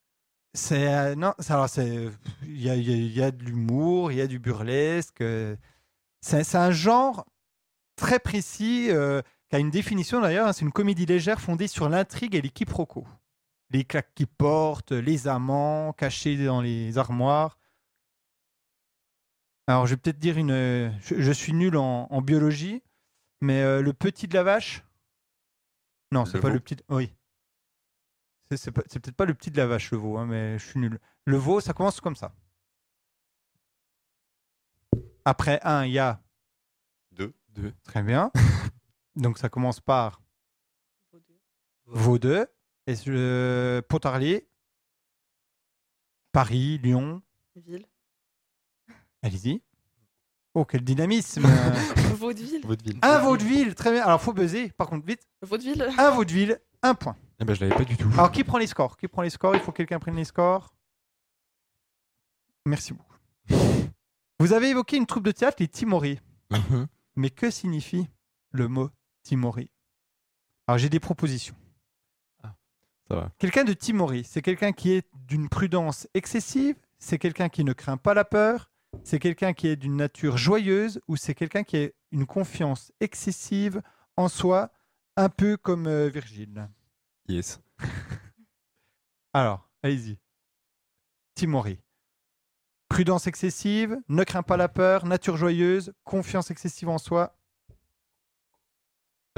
C'est 0.54 0.92
euh, 0.92 1.14
non, 1.14 1.32
alors 1.48 1.68
c'est 1.68 2.08
il 2.42 2.60
y 2.60 2.68
a, 2.70 2.74
il 2.76 2.88
y 2.88 2.92
a- 2.92 2.96
il 2.96 3.12
y 3.12 3.22
a 3.22 3.30
de 3.30 3.42
l'humour, 3.44 4.10
il 4.10 4.18
y 4.18 4.20
a 4.20 4.26
du 4.26 4.38
burlesque. 4.40 5.20
euh, 5.20 5.56
C'est 6.22 6.44
c'est 6.44 6.58
un 6.58 6.72
genre 6.72 7.26
très 7.96 8.18
précis 8.18 8.88
euh, 8.90 9.22
qui 9.48 9.56
a 9.56 9.58
une 9.60 9.70
définition 9.70 10.20
d'ailleurs, 10.20 10.48
hein, 10.48 10.52
c'est 10.52 10.62
une 10.64 10.72
comédie 10.72 11.06
légère 11.06 11.40
fondée 11.40 11.68
sur 11.68 11.88
l'intrigue 11.88 12.34
et 12.34 12.42
les 12.42 12.50
quiproquos. 12.50 13.06
Les 13.70 13.84
claques 13.84 14.12
qui 14.14 14.26
portent, 14.26 14.92
les 14.92 15.28
amants 15.28 15.92
cachés 15.92 16.44
dans 16.44 16.60
les 16.60 16.98
armoires. 16.98 17.58
Alors, 19.66 19.86
je 19.86 19.94
vais 19.94 19.96
peut-être 20.00 20.18
dire 20.18 20.36
une. 20.38 20.92
Je, 21.00 21.20
je 21.20 21.32
suis 21.32 21.52
nul 21.52 21.76
en, 21.76 22.08
en 22.10 22.20
biologie, 22.22 22.82
mais 23.40 23.62
euh, 23.62 23.82
le 23.82 23.92
petit 23.92 24.26
de 24.26 24.34
la 24.34 24.42
vache? 24.42 24.84
Non, 26.12 26.24
c'est 26.26 26.40
pas 26.40 26.48
veau? 26.48 26.54
le 26.54 26.60
petit. 26.60 26.76
Oui. 26.88 27.14
C'est 28.56 28.72
peut-être 28.72 29.12
pas 29.12 29.26
le 29.26 29.34
petit 29.34 29.52
de 29.52 29.56
la 29.56 29.68
vache, 29.68 29.92
le 29.92 29.98
veau, 29.98 30.18
hein, 30.18 30.26
mais 30.26 30.58
je 30.58 30.66
suis 30.66 30.80
nul. 30.80 30.98
Le 31.24 31.36
veau, 31.36 31.60
ça 31.60 31.72
commence 31.72 32.00
comme 32.00 32.16
ça. 32.16 32.34
Après 35.24 35.60
un, 35.62 35.84
il 35.84 35.92
y 35.92 36.00
a. 36.00 36.20
Deux. 37.12 37.32
Deux. 37.50 37.72
Très 37.84 38.02
bien. 38.02 38.32
Donc, 39.14 39.38
ça 39.38 39.48
commence 39.48 39.80
par 39.80 40.20
veau 41.86 42.18
2. 42.18 42.46
Et. 42.90 43.82
Pontarlier. 43.88 44.48
Paris, 46.32 46.78
Lyon. 46.78 47.22
Ville. 47.56 47.86
Allez-y. 49.22 49.62
Oh, 50.54 50.64
quel 50.64 50.82
dynamisme 50.82 51.42
Vaudeville. 52.16 52.62
Vaudeville. 52.64 52.98
Un 53.02 53.18
vaudeville, 53.18 53.74
très 53.74 53.92
bien. 53.92 54.04
Alors, 54.04 54.20
faut 54.20 54.32
buzzer, 54.32 54.70
par 54.72 54.88
contre, 54.88 55.06
vite. 55.06 55.28
Vaudeville. 55.42 55.88
Un 55.96 56.10
vaudeville, 56.10 56.60
un 56.82 56.94
point. 56.94 57.16
Eh 57.38 57.44
ben, 57.44 57.54
je 57.54 57.60
l'avais 57.60 57.76
pas 57.76 57.84
du 57.84 57.96
tout. 57.96 58.08
Alors, 58.14 58.32
qui 58.32 58.42
prend 58.44 58.58
les 58.58 58.66
scores? 58.66 58.96
Qui 58.96 59.08
prend 59.08 59.22
les 59.22 59.30
scores? 59.30 59.54
Il 59.54 59.60
faut 59.60 59.70
que 59.72 59.78
quelqu'un 59.78 59.98
prenne 60.00 60.16
les 60.16 60.24
scores. 60.24 60.74
Merci 62.66 62.92
beaucoup. 62.92 63.16
Vous 64.40 64.52
avez 64.52 64.70
évoqué 64.70 64.96
une 64.96 65.06
troupe 65.06 65.24
de 65.24 65.32
théâtre, 65.32 65.58
les 65.60 65.68
Timoris. 65.68 66.18
Mhm. 66.50 66.86
Mais 67.16 67.30
que 67.30 67.50
signifie 67.50 68.08
le 68.50 68.68
mot 68.68 68.90
Timori 69.22 69.70
Alors, 70.66 70.78
j'ai 70.78 70.88
des 70.88 71.00
propositions. 71.00 71.54
Ça 73.10 73.16
va. 73.16 73.32
Quelqu'un 73.38 73.64
de 73.64 73.72
timoré, 73.72 74.22
c'est 74.22 74.40
quelqu'un 74.40 74.70
qui 74.70 74.92
est 74.92 75.04
d'une 75.26 75.48
prudence 75.48 76.06
excessive, 76.14 76.76
c'est 77.00 77.18
quelqu'un 77.18 77.48
qui 77.48 77.64
ne 77.64 77.72
craint 77.72 77.96
pas 77.96 78.14
la 78.14 78.24
peur, 78.24 78.70
c'est 79.02 79.18
quelqu'un 79.18 79.52
qui 79.52 79.66
est 79.66 79.74
d'une 79.74 79.96
nature 79.96 80.36
joyeuse 80.36 81.00
ou 81.08 81.16
c'est 81.16 81.34
quelqu'un 81.34 81.64
qui 81.64 81.76
a 81.76 81.88
une 82.12 82.24
confiance 82.24 82.92
excessive 83.00 83.82
en 84.16 84.28
soi, 84.28 84.70
un 85.16 85.28
peu 85.28 85.56
comme 85.56 85.88
euh, 85.88 86.08
Virgile? 86.08 86.68
Yes. 87.26 87.60
Alors, 89.32 89.68
allez-y. 89.82 90.16
Timoré. 91.34 91.80
Prudence 92.88 93.26
excessive, 93.26 93.98
ne 94.08 94.22
craint 94.22 94.42
pas 94.44 94.56
la 94.56 94.68
peur, 94.68 95.04
nature 95.04 95.36
joyeuse, 95.36 95.92
confiance 96.04 96.52
excessive 96.52 96.88
en 96.88 96.98
soi, 96.98 97.36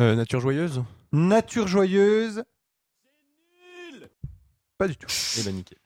Euh, 0.00 0.14
nature 0.14 0.40
joyeuse? 0.40 0.82
Nature 1.12 1.68
joyeuse. 1.68 2.44
Pas 4.78 4.88
du 4.88 4.96
tout. 4.96 5.06
Eh 5.38 5.42
ben, 5.44 5.54
nickel. 5.54 5.78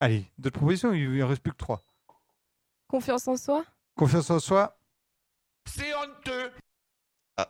Allez, 0.00 0.30
d'autres 0.38 0.58
propositions, 0.58 0.92
il 0.92 1.10
ne 1.10 1.22
reste 1.24 1.42
plus 1.42 1.52
que 1.52 1.56
trois. 1.56 1.82
Confiance 2.88 3.26
en 3.28 3.36
soi? 3.36 3.64
Confiance 3.94 4.30
en 4.30 4.38
soi, 4.38 4.78
C'est 5.66 5.94
honteux. 5.94 6.52
il 7.38 7.44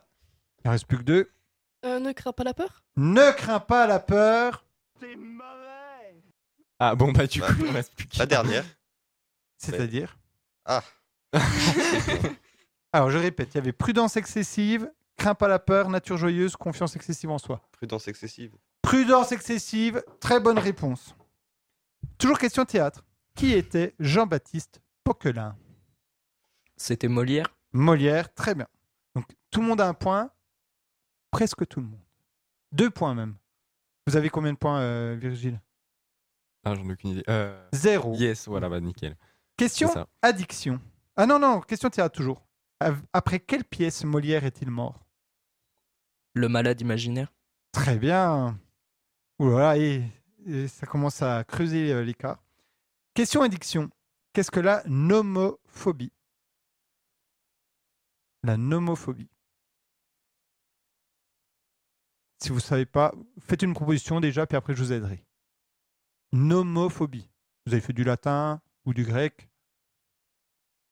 ne 0.65 0.69
reste 0.71 0.85
plus 0.87 0.97
que 0.97 1.03
deux. 1.03 1.31
Euh, 1.85 1.99
ne 1.99 2.11
crains 2.13 2.31
pas 2.31 2.43
la 2.43 2.53
peur? 2.53 2.83
Ne 2.95 3.31
crains 3.33 3.59
pas 3.59 3.85
la 3.85 3.99
peur. 3.99 4.65
C'est 4.99 5.15
mauvais. 5.15 6.23
Ah, 6.79 6.95
bon, 6.95 7.11
bah, 7.11 7.27
du 7.27 7.39
Bah, 7.41 7.53
coup, 7.53 7.65
il 7.65 7.71
reste 7.71 7.93
plus. 7.95 8.07
La 8.17 8.25
dernière. 8.25 8.65
C'est-à-dire? 9.57 10.17
Ah. 10.65 10.83
Alors, 12.93 13.11
je 13.11 13.17
répète, 13.17 13.53
il 13.53 13.57
y 13.57 13.59
avait 13.59 13.73
prudence 13.73 14.15
excessive, 14.17 14.91
crains 15.17 15.35
pas 15.35 15.47
la 15.47 15.59
peur, 15.59 15.89
nature 15.89 16.17
joyeuse, 16.17 16.55
confiance 16.55 16.95
excessive 16.95 17.29
en 17.29 17.37
soi. 17.37 17.61
Prudence 17.73 18.07
excessive. 18.07 18.55
Prudence 18.87 19.33
excessive, 19.33 20.01
très 20.21 20.39
bonne 20.39 20.57
réponse. 20.57 21.13
Toujours 22.17 22.39
question 22.39 22.63
théâtre. 22.63 23.03
Qui 23.35 23.51
était 23.51 23.93
Jean-Baptiste 23.99 24.81
Poquelin? 25.03 25.57
C'était 26.77 27.09
Molière. 27.09 27.53
Molière, 27.73 28.33
très 28.33 28.55
bien. 28.55 28.65
Donc, 29.13 29.25
tout 29.51 29.59
le 29.59 29.67
monde 29.67 29.81
a 29.81 29.89
un 29.89 29.93
point. 29.93 30.31
Presque 31.31 31.67
tout 31.67 31.81
le 31.81 31.87
monde. 31.87 31.99
Deux 32.71 32.89
points 32.89 33.13
même. 33.13 33.35
Vous 34.07 34.15
avez 34.15 34.29
combien 34.29 34.53
de 34.53 34.57
points, 34.57 34.79
euh, 34.79 35.17
Virgile? 35.19 35.59
Ah, 36.63 36.73
j'en 36.73 36.87
ai 36.87 36.93
aucune 36.93 37.09
idée. 37.09 37.25
Euh, 37.27 37.67
Zéro. 37.73 38.15
Yes, 38.15 38.47
voilà, 38.47 38.69
bah, 38.69 38.79
nickel. 38.79 39.17
Question 39.57 40.07
addiction. 40.21 40.79
Ah 41.17 41.25
non, 41.25 41.39
non, 41.39 41.59
question 41.59 41.89
théâtre 41.89 42.15
toujours. 42.15 42.47
Après 43.11 43.41
quelle 43.41 43.65
pièce 43.65 44.05
Molière 44.05 44.45
est-il 44.45 44.71
mort? 44.71 45.05
Le 46.35 46.47
malade 46.47 46.79
imaginaire. 46.79 47.33
Très 47.73 47.97
bien. 47.97 48.57
Ouh 49.39 49.49
là 49.51 49.59
là, 49.59 49.77
et, 49.77 50.03
et 50.45 50.67
ça 50.67 50.85
commence 50.87 51.21
à 51.21 51.43
creuser 51.43 51.91
euh, 51.91 52.03
l'écart. 52.03 52.43
Question 53.13 53.41
addiction. 53.41 53.89
Qu'est-ce 54.33 54.51
que 54.51 54.59
la 54.59 54.83
nomophobie? 54.85 56.11
La 58.43 58.57
nomophobie. 58.57 59.29
Si 62.39 62.49
vous 62.49 62.55
ne 62.55 62.61
savez 62.61 62.85
pas, 62.85 63.13
faites 63.39 63.63
une 63.63 63.73
proposition 63.73 64.19
déjà, 64.19 64.45
puis 64.45 64.57
après 64.57 64.75
je 64.75 64.83
vous 64.83 64.93
aiderai. 64.93 65.25
Nomophobie. 66.31 67.29
Vous 67.65 67.73
avez 67.73 67.81
fait 67.81 67.93
du 67.93 68.03
latin 68.03 68.61
ou 68.85 68.93
du 68.93 69.03
grec 69.03 69.49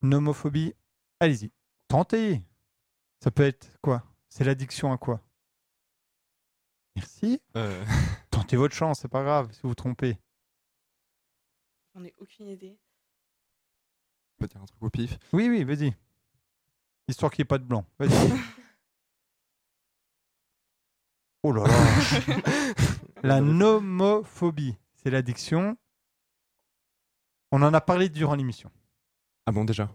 Nomophobie. 0.02 0.74
Allez-y. 1.20 1.52
Tentez. 1.88 2.44
Ça 3.24 3.32
peut 3.32 3.44
être 3.44 3.80
quoi? 3.82 4.04
C'est 4.30 4.44
l'addiction 4.44 4.92
à 4.92 4.98
quoi? 4.98 5.22
Merci. 6.96 7.42
Euh, 7.56 7.86
Tentez 8.46 8.58
votre 8.58 8.76
chance, 8.76 9.00
c'est 9.00 9.08
pas 9.08 9.24
grave 9.24 9.52
si 9.54 9.62
vous 9.64 9.70
vous 9.70 9.76
trompez. 9.76 10.20
J'en 11.96 12.04
ai 12.04 12.14
aucune 12.20 12.48
idée. 12.48 12.78
on 14.38 14.44
peut 14.44 14.48
dire 14.48 14.62
un 14.62 14.68
truc 14.68 14.84
au 14.84 14.90
pif. 14.92 15.18
Oui, 15.34 15.50
oui, 15.50 15.64
vas-y. 15.64 15.96
Histoire 17.08 17.32
qu'il 17.32 17.42
n'y 17.42 17.46
ait 17.46 17.48
pas 17.48 17.58
de 17.58 17.64
blanc. 17.64 17.88
Vas-y. 17.98 18.12
oh 21.42 21.54
là 21.54 21.64
là. 21.64 21.74
La 23.24 23.42
nomophobie, 23.42 24.78
c'est 24.94 25.10
l'addiction. 25.10 25.76
On 27.52 27.64
en 27.64 27.74
a 27.74 27.82
parlé 27.82 28.10
durant 28.10 28.36
l'émission. 28.36 28.72
Ah 29.48 29.54
bon, 29.54 29.66
déjà? 29.66 29.90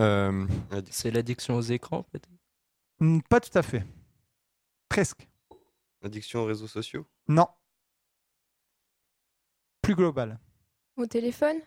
Euh, 0.00 0.46
C'est 0.92 1.10
l'addiction 1.10 1.56
aux 1.56 1.62
écrans, 1.62 2.04
peut-être? 2.04 2.28
Hmm, 3.00 3.18
Pas 3.22 3.40
tout 3.40 3.58
à 3.58 3.64
fait. 3.64 3.84
Presque. 4.88 5.26
Addiction 6.02 6.42
aux 6.42 6.46
réseaux 6.46 6.68
sociaux? 6.68 7.04
Non. 7.26 7.48
Plus 9.86 9.94
global. 9.94 10.36
Au 10.96 11.06
téléphone? 11.06 11.58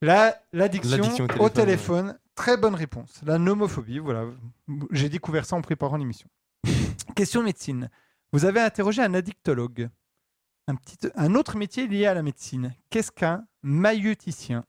La- 0.00 0.34
L'addiction 0.54 0.96
L'addiction 0.96 1.24
au 1.24 1.44
au 1.44 1.48
téléphone, 1.50 2.06
téléphone, 2.06 2.18
très 2.34 2.56
bonne 2.56 2.74
réponse. 2.74 3.20
La 3.22 3.36
nomophobie, 3.36 3.98
voilà. 3.98 4.24
J'ai 4.90 5.10
découvert 5.10 5.44
ça 5.44 5.56
en 5.56 5.60
préparant 5.60 5.98
l'émission. 5.98 6.26
Question 7.14 7.42
médecine. 7.42 7.90
Vous 8.32 8.46
avez 8.46 8.60
interrogé 8.60 9.02
un 9.02 9.12
addictologue. 9.12 9.90
Un, 10.68 10.76
petit, 10.76 10.96
un 11.16 11.34
autre 11.34 11.58
métier 11.58 11.86
lié 11.86 12.06
à 12.06 12.14
la 12.14 12.22
médecine. 12.22 12.74
Qu'est-ce 12.88 13.12
qu'un 13.12 13.46
maïeuticien? 13.60 14.64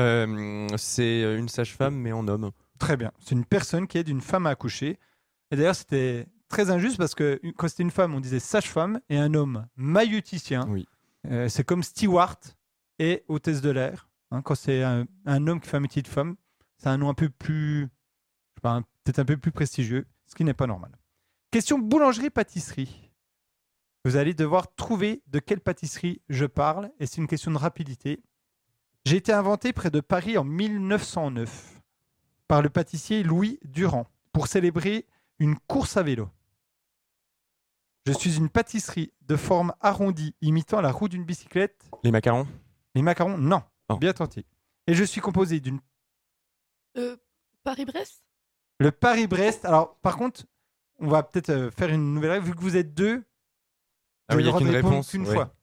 Euh, 0.00 0.68
c'est 0.78 1.36
une 1.36 1.50
sage-femme, 1.50 1.96
mais 1.96 2.12
en 2.12 2.26
homme. 2.28 2.50
Très 2.78 2.96
bien. 2.96 3.12
C'est 3.18 3.34
une 3.34 3.44
personne 3.44 3.86
qui 3.86 3.98
aide 3.98 4.08
une 4.08 4.22
femme 4.22 4.46
à 4.46 4.50
accoucher. 4.50 4.98
Et 5.50 5.56
d'ailleurs, 5.56 5.76
c'était 5.76 6.28
très 6.54 6.70
injuste 6.70 6.98
parce 6.98 7.16
que 7.16 7.40
quand 7.56 7.66
c'était 7.66 7.82
une 7.82 7.90
femme, 7.90 8.14
on 8.14 8.20
disait 8.20 8.38
sage-femme 8.38 9.00
et 9.08 9.18
un 9.18 9.34
homme 9.34 9.66
maïeuticien. 9.76 10.66
Oui. 10.68 10.86
Euh, 11.26 11.48
c'est 11.48 11.64
comme 11.64 11.82
steward 11.82 12.38
et 13.00 13.24
hôtesse 13.26 13.60
de 13.60 13.70
l'air. 13.70 14.08
hein. 14.30 14.40
quand 14.40 14.54
c'est 14.54 14.82
un, 14.84 15.04
un 15.26 15.46
homme 15.48 15.60
qui 15.60 15.68
fait 15.68 15.78
un 15.78 15.80
métier 15.80 16.00
de 16.02 16.08
femme, 16.08 16.36
c'est 16.78 16.88
un 16.88 16.96
nom 16.96 17.08
un 17.08 17.14
peu 17.14 17.28
plus, 17.28 17.88
peut-être 18.62 19.18
un 19.18 19.24
peu 19.24 19.36
plus 19.36 19.50
prestigieux, 19.50 20.06
ce 20.26 20.34
qui 20.36 20.44
n'est 20.44 20.54
pas 20.54 20.68
normal. 20.68 20.92
Question 21.50 21.78
boulangerie-pâtisserie. 21.78 23.10
Vous 24.04 24.16
allez 24.16 24.34
devoir 24.34 24.72
trouver 24.76 25.22
de 25.26 25.40
quelle 25.40 25.60
pâtisserie 25.60 26.20
je 26.28 26.44
parle 26.44 26.92
et 27.00 27.06
c'est 27.06 27.16
une 27.16 27.26
question 27.26 27.50
de 27.50 27.58
rapidité. 27.58 28.22
J'ai 29.06 29.16
été 29.16 29.32
inventé 29.32 29.72
près 29.72 29.90
de 29.90 30.00
Paris 30.00 30.38
en 30.38 30.44
1909 30.44 31.80
par 32.46 32.62
le 32.62 32.70
pâtissier 32.70 33.24
Louis 33.24 33.58
Durand 33.64 34.06
pour 34.32 34.46
célébrer 34.46 35.06
une 35.40 35.56
course 35.58 35.96
à 35.96 36.02
vélo. 36.02 36.28
Je 38.06 38.12
suis 38.12 38.36
une 38.36 38.50
pâtisserie 38.50 39.12
de 39.22 39.36
forme 39.36 39.72
arrondie 39.80 40.34
imitant 40.42 40.80
la 40.80 40.92
roue 40.92 41.08
d'une 41.08 41.24
bicyclette. 41.24 41.88
Les 42.02 42.10
macarons? 42.10 42.46
Les 42.94 43.02
macarons, 43.02 43.38
non. 43.38 43.62
Oh. 43.88 43.96
Bien 43.96 44.12
tenté. 44.12 44.44
Et 44.86 44.94
je 44.94 45.04
suis 45.04 45.20
composé 45.20 45.60
d'une 45.60 45.80
Euh, 46.96 47.16
Paris-Brest? 47.62 48.22
Le 48.78 48.92
Paris-Brest. 48.92 49.64
Alors, 49.64 49.96
par 50.00 50.16
contre, 50.16 50.44
on 50.98 51.08
va 51.08 51.22
peut-être 51.22 51.48
euh, 51.50 51.70
faire 51.70 51.88
une 51.88 52.12
nouvelle 52.14 52.32
règle. 52.32 52.46
Vu 52.46 52.54
que 52.54 52.60
vous 52.60 52.76
êtes 52.76 52.92
deux, 52.94 53.24
Ah 54.28 54.36
oui, 54.36 54.44
de 54.44 54.50
qu'une 54.50 54.68
répondre 54.68 54.92
réponse. 54.94 55.10
qu'une 55.10 55.26
ouais. 55.26 55.32
fois. 55.34 55.54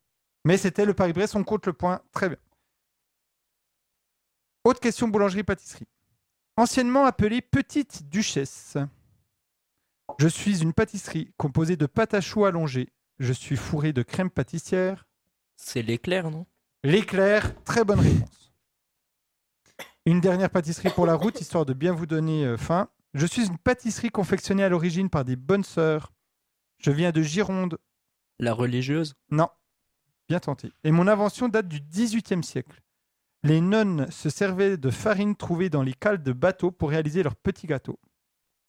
Mais 0.43 0.57
c'était 0.57 0.85
le 0.85 0.95
Paris-Brest, 0.95 1.35
on 1.35 1.43
compte 1.43 1.67
le 1.67 1.73
point. 1.73 2.01
Très 2.11 2.29
bien. 2.29 2.37
Autre 4.63 4.79
question 4.79 5.07
boulangerie-pâtisserie. 5.07 5.87
Anciennement 6.57 7.05
appelée 7.05 7.41
Petite 7.41 8.09
Duchesse. 8.09 8.77
Je 10.19 10.27
suis 10.27 10.61
une 10.61 10.73
pâtisserie 10.73 11.33
composée 11.37 11.77
de 11.77 11.85
pâte 11.85 12.13
à 12.13 12.21
choux 12.21 12.45
allongée. 12.45 12.89
Je 13.19 13.33
suis 13.33 13.55
fourré 13.55 13.93
de 13.93 14.01
crème 14.01 14.29
pâtissière. 14.29 15.05
C'est 15.57 15.81
l'éclair, 15.81 16.31
non? 16.31 16.45
L'éclair, 16.83 17.53
très 17.63 17.83
bonne 17.83 17.99
réponse. 17.99 18.53
Une 20.05 20.19
dernière 20.19 20.49
pâtisserie 20.49 20.89
pour 20.89 21.05
la 21.05 21.13
route, 21.13 21.39
histoire 21.39 21.65
de 21.65 21.73
bien 21.73 21.93
vous 21.93 22.07
donner 22.07 22.45
euh, 22.45 22.57
faim. 22.57 22.89
Je 23.13 23.27
suis 23.27 23.45
une 23.45 23.57
pâtisserie 23.57 24.09
confectionnée 24.09 24.63
à 24.63 24.69
l'origine 24.69 25.09
par 25.09 25.25
des 25.25 25.35
bonnes 25.35 25.63
sœurs. 25.63 26.11
Je 26.79 26.91
viens 26.91 27.11
de 27.11 27.21
Gironde. 27.21 27.77
La 28.39 28.53
religieuse? 28.53 29.13
Non. 29.29 29.49
Bien 30.27 30.39
tenté. 30.39 30.71
Et 30.83 30.91
mon 30.91 31.07
invention 31.07 31.49
date 31.49 31.67
du 31.67 31.79
XVIIIe 31.81 32.43
siècle. 32.43 32.81
Les 33.43 33.61
nonnes 33.61 34.09
se 34.09 34.29
servaient 34.29 34.77
de 34.77 34.89
farine 34.89 35.35
trouvée 35.35 35.69
dans 35.69 35.83
les 35.83 35.93
cales 35.93 36.23
de 36.23 36.31
bateaux 36.31 36.71
pour 36.71 36.89
réaliser 36.89 37.21
leurs 37.21 37.35
petits 37.35 37.67
gâteaux. 37.67 37.99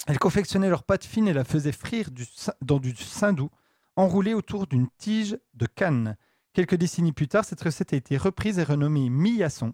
Elles 0.06 0.18
confectionnaient 0.18 0.68
leur 0.68 0.82
pâte 0.82 1.04
fine 1.04 1.28
et 1.28 1.32
la 1.32 1.44
faisaient 1.44 1.72
frire 1.72 2.10
du 2.10 2.26
dans 2.60 2.78
du 2.78 2.94
saindoux, 2.96 3.50
enroulé 3.96 4.34
autour 4.34 4.66
d'une 4.66 4.88
tige 4.98 5.38
de 5.54 5.66
canne. 5.66 6.16
Quelques 6.52 6.74
décennies 6.74 7.12
plus 7.12 7.28
tard, 7.28 7.44
cette 7.44 7.62
recette 7.62 7.92
a 7.92 7.96
été 7.96 8.16
reprise 8.16 8.58
et 8.58 8.64
renommée 8.64 9.08
millasson. 9.10 9.72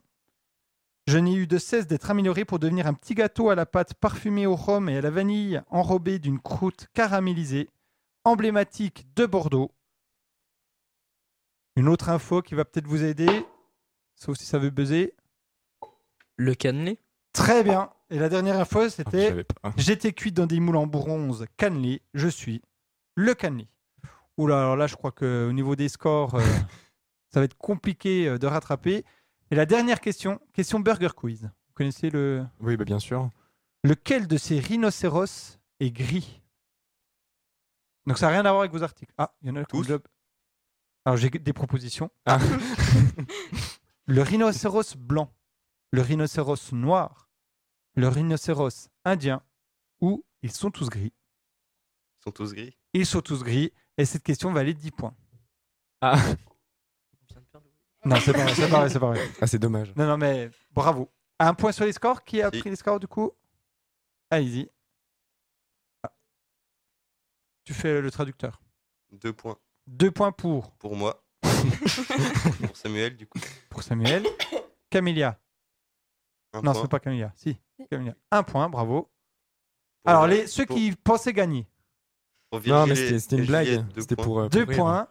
Je 1.07 1.17
n'ai 1.17 1.35
eu 1.35 1.47
de 1.47 1.57
cesse 1.57 1.87
d'être 1.87 2.11
amélioré 2.11 2.45
pour 2.45 2.59
devenir 2.59 2.87
un 2.87 2.93
petit 2.93 3.15
gâteau 3.15 3.49
à 3.49 3.55
la 3.55 3.65
pâte 3.65 3.95
parfumée 3.95 4.47
au 4.47 4.55
rhum 4.55 4.91
et 4.91 4.99
à 4.99 5.01
la 5.01 5.11
vanille, 5.11 5.63
enrobé 5.71 6.19
d'une 6.19 6.39
croûte 6.39 6.89
caramélisée, 6.93 7.71
emblématique 8.25 9.07
de 9.17 9.25
Bordeaux. 9.25 9.73
Une 11.77 11.89
autre 11.89 12.11
info 12.11 12.43
qui 12.43 12.55
va 12.55 12.67
peut-être 12.67 12.87
vous 12.87 13.05
aider, 13.05 13.47
sauf 14.17 14.37
si 14.37 14.45
ça 14.45 14.59
veut 14.59 14.71
buzzer. 14.71 15.15
Le 16.37 16.55
cannelé? 16.55 17.01
Très 17.33 17.65
bien. 17.65 17.91
Et 18.11 18.19
la 18.19 18.29
dernière 18.29 18.59
info, 18.59 18.89
c'était. 18.89 19.45
J'étais 19.77 20.13
cuit 20.13 20.33
dans 20.33 20.47
des 20.47 20.61
moules 20.61 20.77
en 20.77 20.87
bronze 20.87 21.45
cannelé. 21.57 22.03
Je 22.15 22.29
suis 22.29 22.63
le 23.15 23.35
cannelé. 23.35 23.69
Oula, 24.37 24.61
alors 24.61 24.77
là, 24.77 24.87
je 24.87 24.95
crois 24.95 25.13
qu'au 25.13 25.53
niveau 25.53 25.77
des 25.77 25.89
scores, 25.89 26.37
euh, 26.37 26.41
ça 27.33 27.41
va 27.41 27.45
être 27.45 27.57
compliqué 27.59 28.29
euh, 28.29 28.39
de 28.39 28.47
rattraper. 28.47 29.05
Et 29.51 29.55
la 29.57 29.67
dernière 29.67 30.01
question, 30.01 30.41
question 30.53 30.81
Burger 30.81 31.11
Quiz. 31.15 31.43
Vous 31.43 31.75
connaissez 31.75 32.09
le. 32.11 32.47
Oui, 32.61 32.77
bah, 32.77 32.85
bien 32.85 32.99
sûr. 32.99 33.31
Lequel 33.85 34.27
de 34.27 34.37
ces 34.37 34.59
rhinocéros 34.59 35.59
est 35.81 35.91
gris? 35.91 36.41
Donc 38.07 38.17
ça 38.19 38.27
n'a 38.27 38.33
rien 38.33 38.41
à 38.47 38.51
voir 38.51 38.61
avec 38.61 38.73
vos 38.73 38.83
articles. 38.83 39.13
Ah, 39.19 39.35
il 39.43 39.49
y 39.49 39.51
en 39.51 39.57
a 39.57 39.65
Tous 39.65 39.83
déjà- 39.83 39.99
Alors 41.05 41.17
j'ai 41.19 41.29
des 41.29 41.53
propositions. 41.53 42.11
Ah. 42.25 42.39
le 44.07 44.23
rhinocéros 44.23 44.97
blanc, 44.97 45.31
le 45.93 46.01
rhinocéros 46.01 46.73
noir, 46.73 47.28
le 47.99 48.09
rhinocéros 48.09 48.89
indien 49.05 49.43
ou 50.01 50.25
ils 50.43 50.53
sont 50.53 50.71
tous 50.71 50.89
gris. 50.89 51.13
Ils 52.21 52.23
sont 52.25 52.31
tous 52.33 52.53
gris. 52.55 52.77
Ils 52.95 53.07
sont 53.07 53.21
tous 53.21 53.43
gris 53.43 53.73
et 53.97 54.05
cette 54.05 54.23
question 54.23 54.53
valait 54.53 54.75
10 54.75 54.91
points. 54.93 55.15
Ah, 56.01 56.17
Non, 58.05 58.17
c'est 58.21 58.33
pas 58.33 58.45
vrai, 58.45 58.55
c'est 58.55 58.69
pas 58.71 58.79
vrai, 58.81 58.89
c'est 58.91 59.01
pas 59.01 59.07
vrai. 59.09 59.29
ah, 59.41 59.47
c'est 59.47 59.59
dommage. 59.59 59.93
Non, 59.97 60.07
non, 60.07 60.17
mais 60.17 60.51
bravo. 60.73 61.11
Un 61.41 61.55
point 61.55 61.73
sur 61.73 61.85
les 61.85 61.93
scores. 61.93 62.25
Qui 62.25 62.41
a 62.41 62.51
Si. 62.53 62.61
pris 62.61 62.71
les 62.71 62.77
scores 62.77 63.01
du 63.01 63.09
coup? 63.09 63.33
Allez-y. 64.31 64.71
Ah. 66.05 66.13
Tu 67.65 67.75
fais 67.75 68.01
le 68.01 68.11
traducteur. 68.11 68.61
Deux 69.11 69.33
points 69.33 69.59
Deux 69.87 70.11
points 70.13 70.33
pour, 70.33 70.71
pour 70.77 70.95
moi. 70.97 71.25
pour 71.43 72.77
Samuel, 72.77 73.17
du 73.17 73.27
coup. 73.27 73.39
pour 73.71 73.83
Samuel. 73.83 74.25
Camélia. 74.91 75.39
Un 76.53 76.63
Non, 76.63 76.73
point. 76.73 76.83
c'est 76.83 76.89
pas 76.91 77.01
Camélia. 77.01 77.33
Si, 77.37 77.59
Camélia. 77.91 78.15
Un 78.31 78.43
point, 78.43 78.69
bravo. 78.69 79.03
Pour- 79.03 80.11
Alors, 80.11 80.27
les, 80.27 80.47
ceux 80.47 80.65
pour- 80.67 80.77
qui 80.77 80.93
pensaient 80.97 81.33
gagner, 81.33 81.67
Non, 82.53 82.87
mais 82.87 82.95
c'était 83.19 83.37
une 83.37 83.47
blague. 83.47 83.87
Deux 83.93 84.01
C'était 84.03 84.17
pour. 84.17 84.41
euh, 84.41 84.49
deux 84.49 84.65
pour 84.65 84.71
rire. 84.71 84.79
points. 84.79 85.09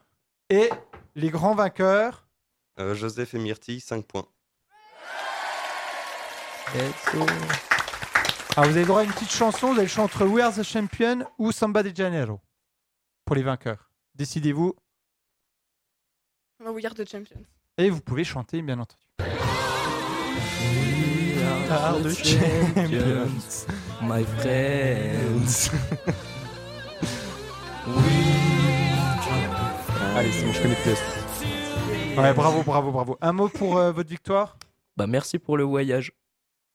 Et 0.50 0.70
les 1.16 1.30
grands 1.30 1.56
vainqueurs, 1.56 2.28
Euh, 2.80 2.94
Joseph 2.96 3.34
et 3.34 3.40
Myrtille, 3.40 3.80
5 3.80 4.06
points. 4.06 4.28
ah, 8.56 8.62
vous 8.68 8.76
avez 8.78 8.86
droit 8.86 9.02
à 9.02 9.04
une 9.04 9.12
petite 9.12 9.32
chanson. 9.32 9.68
Vous 9.68 9.74
avez 9.74 9.84
le 9.84 9.88
choix 9.88 10.04
entre 10.04 10.26
We 10.26 10.44
Are 10.44 10.54
the 10.54 10.64
Champion 10.64 11.26
ou 11.38 11.52
Samba 11.52 11.84
de 11.84 11.96
Janeiro. 11.96 12.40
Pour 13.26 13.36
les 13.36 13.44
vainqueurs. 13.44 13.92
Décidez-vous. 14.16 14.76
We 16.66 16.86
are 16.86 16.94
the 16.96 17.08
champions. 17.08 17.44
Et 17.78 17.90
vous 17.90 18.02
pouvez 18.02 18.24
chanter, 18.24 18.62
bien 18.62 18.80
entendu. 18.80 19.04
Are 21.70 22.00
the 22.02 22.14
champions, 22.14 23.66
my 24.02 24.24
friends. 24.24 25.70
Allez, 30.16 30.32
c'est 30.32 30.46
bon, 30.46 30.52
je 30.54 30.62
connais 30.62 30.76
plus. 30.76 32.18
Ouais, 32.18 32.34
bravo, 32.34 32.64
bravo, 32.64 32.92
bravo. 32.92 33.18
Un 33.22 33.32
mot 33.34 33.50
pour 33.50 33.78
euh, 33.78 33.92
votre 33.92 34.10
victoire? 34.10 34.58
Bah 34.96 35.06
merci 35.06 35.38
pour 35.38 35.58
le 35.58 35.64
voyage. 35.64 36.12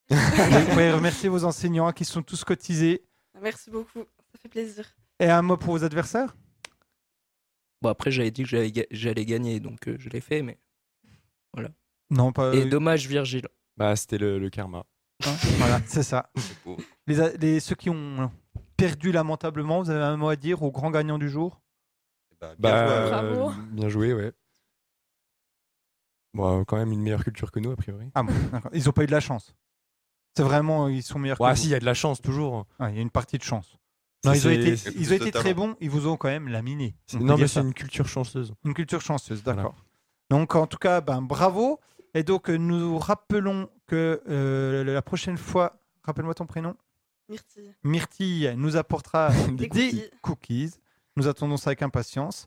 Vous 0.09 0.67
pouvez 0.71 0.93
remercier 0.93 1.29
vos 1.29 1.45
enseignants 1.45 1.91
qui 1.93 2.05
sont 2.05 2.23
tous 2.23 2.45
cotisés. 2.45 3.03
Merci 3.41 3.71
beaucoup, 3.71 4.01
ça 4.33 4.39
fait 4.41 4.49
plaisir. 4.49 4.85
Et 5.19 5.29
un 5.29 5.43
mot 5.43 5.57
pour 5.57 5.71
vos 5.77 5.83
adversaires? 5.85 6.37
Bon 7.81 7.89
après 7.89 8.13
j'avais 8.13 8.31
dit 8.31 8.45
que 8.45 8.49
j'allais 8.49 8.71
ga- 8.71 8.87
j'allais 8.93 9.25
gagner 9.25 9.59
donc 9.59 9.89
euh, 9.89 9.97
je 9.99 10.09
l'ai 10.09 10.21
fait 10.21 10.43
mais. 10.43 10.59
Non, 12.11 12.31
pas. 12.31 12.55
Et 12.55 12.67
dommage 12.67 13.09
Virgile. 13.09 13.49
Bah, 13.77 13.97
c'était 13.97 14.19
le, 14.19 14.39
le 14.39 14.51
karma. 14.51 14.85
hein, 15.27 15.35
voilà, 15.59 15.81
c'est 15.87 16.03
ça. 16.03 16.31
Les, 17.07 17.37
les- 17.39 17.61
ceux 17.61 17.75
qui 17.75 17.91
ont 17.91 18.31
perdu 18.77 19.13
lamentablement, 19.13 19.83
vous 19.83 19.91
avez 19.91 20.05
un 20.05 20.17
mot 20.17 20.29
à 20.29 20.37
dire 20.37 20.63
aux 20.63 20.71
grands 20.71 20.91
gagnants 20.91 21.19
du 21.19 21.29
jour? 21.29 21.61
Bah, 22.41 22.55
bien 22.59 22.71
Bah, 22.71 22.85
joué, 22.87 22.93
euh, 22.95 23.11
Bravo. 23.11 23.51
euh, 23.51 23.53
bien 23.73 23.89
joué, 23.89 24.13
ouais. 24.15 24.33
Bon, 26.35 26.61
euh, 26.61 26.65
quand 26.65 26.77
même 26.77 26.93
une 26.93 27.03
meilleure 27.03 27.25
culture 27.25 27.51
que 27.51 27.61
nous, 27.61 27.71
a 27.71 27.77
priori. 27.77 28.11
Ah 28.15 28.23
bon, 28.23 28.33
d'accord. 28.51 28.71
Ils 28.75 28.85
n'ont 28.87 28.93
pas 28.93 29.03
eu 29.05 29.07
de 29.07 29.13
la 29.13 29.21
chance. 29.21 29.55
C'est 30.37 30.43
vraiment, 30.43 30.89
ils 30.89 31.03
sont 31.03 31.19
meilleurs 31.19 31.41
Ouais, 31.41 31.51
que 31.53 31.57
si, 31.59 31.65
vous. 31.65 31.69
il 31.69 31.73
y 31.73 31.75
a 31.75 31.81
de 31.81 31.85
la 31.85 31.93
chance, 31.95 32.23
toujours. 32.23 32.67
Ouais, 32.81 32.91
Il 32.91 32.97
y 32.97 32.99
a 32.99 33.03
une 33.03 33.11
partie 33.11 33.37
de 33.37 33.43
chance. 33.43 33.77
Non, 34.25 34.33
ils 34.33 34.47
ont 34.47 34.51
été, 34.51 34.77
c'est- 34.77 34.93
ils 34.95 35.13
ont 35.13 35.17
été 35.17 35.27
de 35.27 35.31
très 35.31 35.53
bons, 35.53 35.77
ils 35.81 35.91
vous 35.91 36.07
ont 36.07 36.17
quand 36.17 36.29
même 36.29 36.49
laminé. 36.49 36.95
Non, 37.15 37.37
mais 37.37 37.49
c'est 37.49 37.61
une 37.61 37.75
culture 37.75 38.09
chanceuse. 38.09 38.55
Une 38.65 38.73
culture 38.73 39.01
chanceuse, 39.03 39.43
Voilà. 39.45 39.63
d'accord. 39.63 39.85
Donc, 40.31 40.55
en 40.55 40.67
tout 40.67 40.79
cas, 40.79 41.01
ben, 41.03 41.21
bravo. 41.21 41.81
Et 42.15 42.23
donc, 42.23 42.51
euh, 42.51 42.57
nous 42.57 42.99
rappelons 42.99 43.71
que 43.87 44.23
euh, 44.29 44.85
la 44.85 45.03
prochaine 45.03 45.39
fois, 45.39 45.81
rappelle-moi 46.03 46.35
ton 46.35 46.47
prénom, 46.47 46.77
Myrtille. 47.29 47.75
Myrtille 47.85 48.55
nous 48.57 48.77
apportera 48.77 49.31
des, 49.53 49.69
Des 49.69 50.11
cookies. 50.21 50.75
Nous 51.17 51.29
attendons 51.29 51.57
ça 51.57 51.71
avec 51.71 51.83
impatience. 51.83 52.47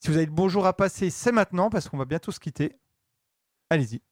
Si 0.00 0.08
vous 0.08 0.16
avez 0.16 0.26
le 0.26 0.32
bonjour 0.32 0.66
à 0.66 0.74
passer, 0.74 1.10
c'est 1.10 1.32
maintenant 1.32 1.70
parce 1.70 1.88
qu'on 1.88 1.96
va 1.96 2.04
bientôt 2.04 2.32
se 2.32 2.40
quitter. 2.40 2.76
Allez-y. 3.70 4.02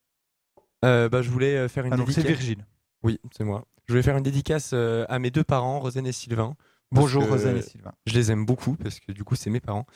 Euh, 0.85 1.09
bah, 1.09 1.21
je 1.21 1.31
voulais 1.31 1.69
faire 1.69 1.85
une 1.85 1.93
Ah, 1.93 1.97
donc 1.97 2.11
c'est 2.11 2.23
dédicace. 2.23 2.39
Virgile. 2.39 2.67
Oui, 3.03 3.21
c'est 3.37 3.45
moi. 3.45 3.67
Je 3.87 3.93
voulais 3.93 4.03
faire 4.03 4.17
une 4.17 4.23
dédicace 4.23 4.73
à 4.73 5.19
mes 5.19 5.31
deux 5.31 5.45
parents, 5.45 5.81
Rosen 5.81 6.07
et 6.07 6.13
Sylvain. 6.13 6.57
Bonjour, 6.93 7.25
que 7.25 7.31
Rosanne 7.31 7.57
et 7.57 7.63
Sylvain. 7.63 7.93
Je 8.07 8.15
les 8.15 8.33
aime 8.33 8.45
beaucoup 8.45 8.75
parce 8.75 8.99
que 8.99 9.13
du 9.13 9.23
coup, 9.23 9.37
c'est 9.37 9.51
mes 9.51 9.61
parents. 9.61 9.87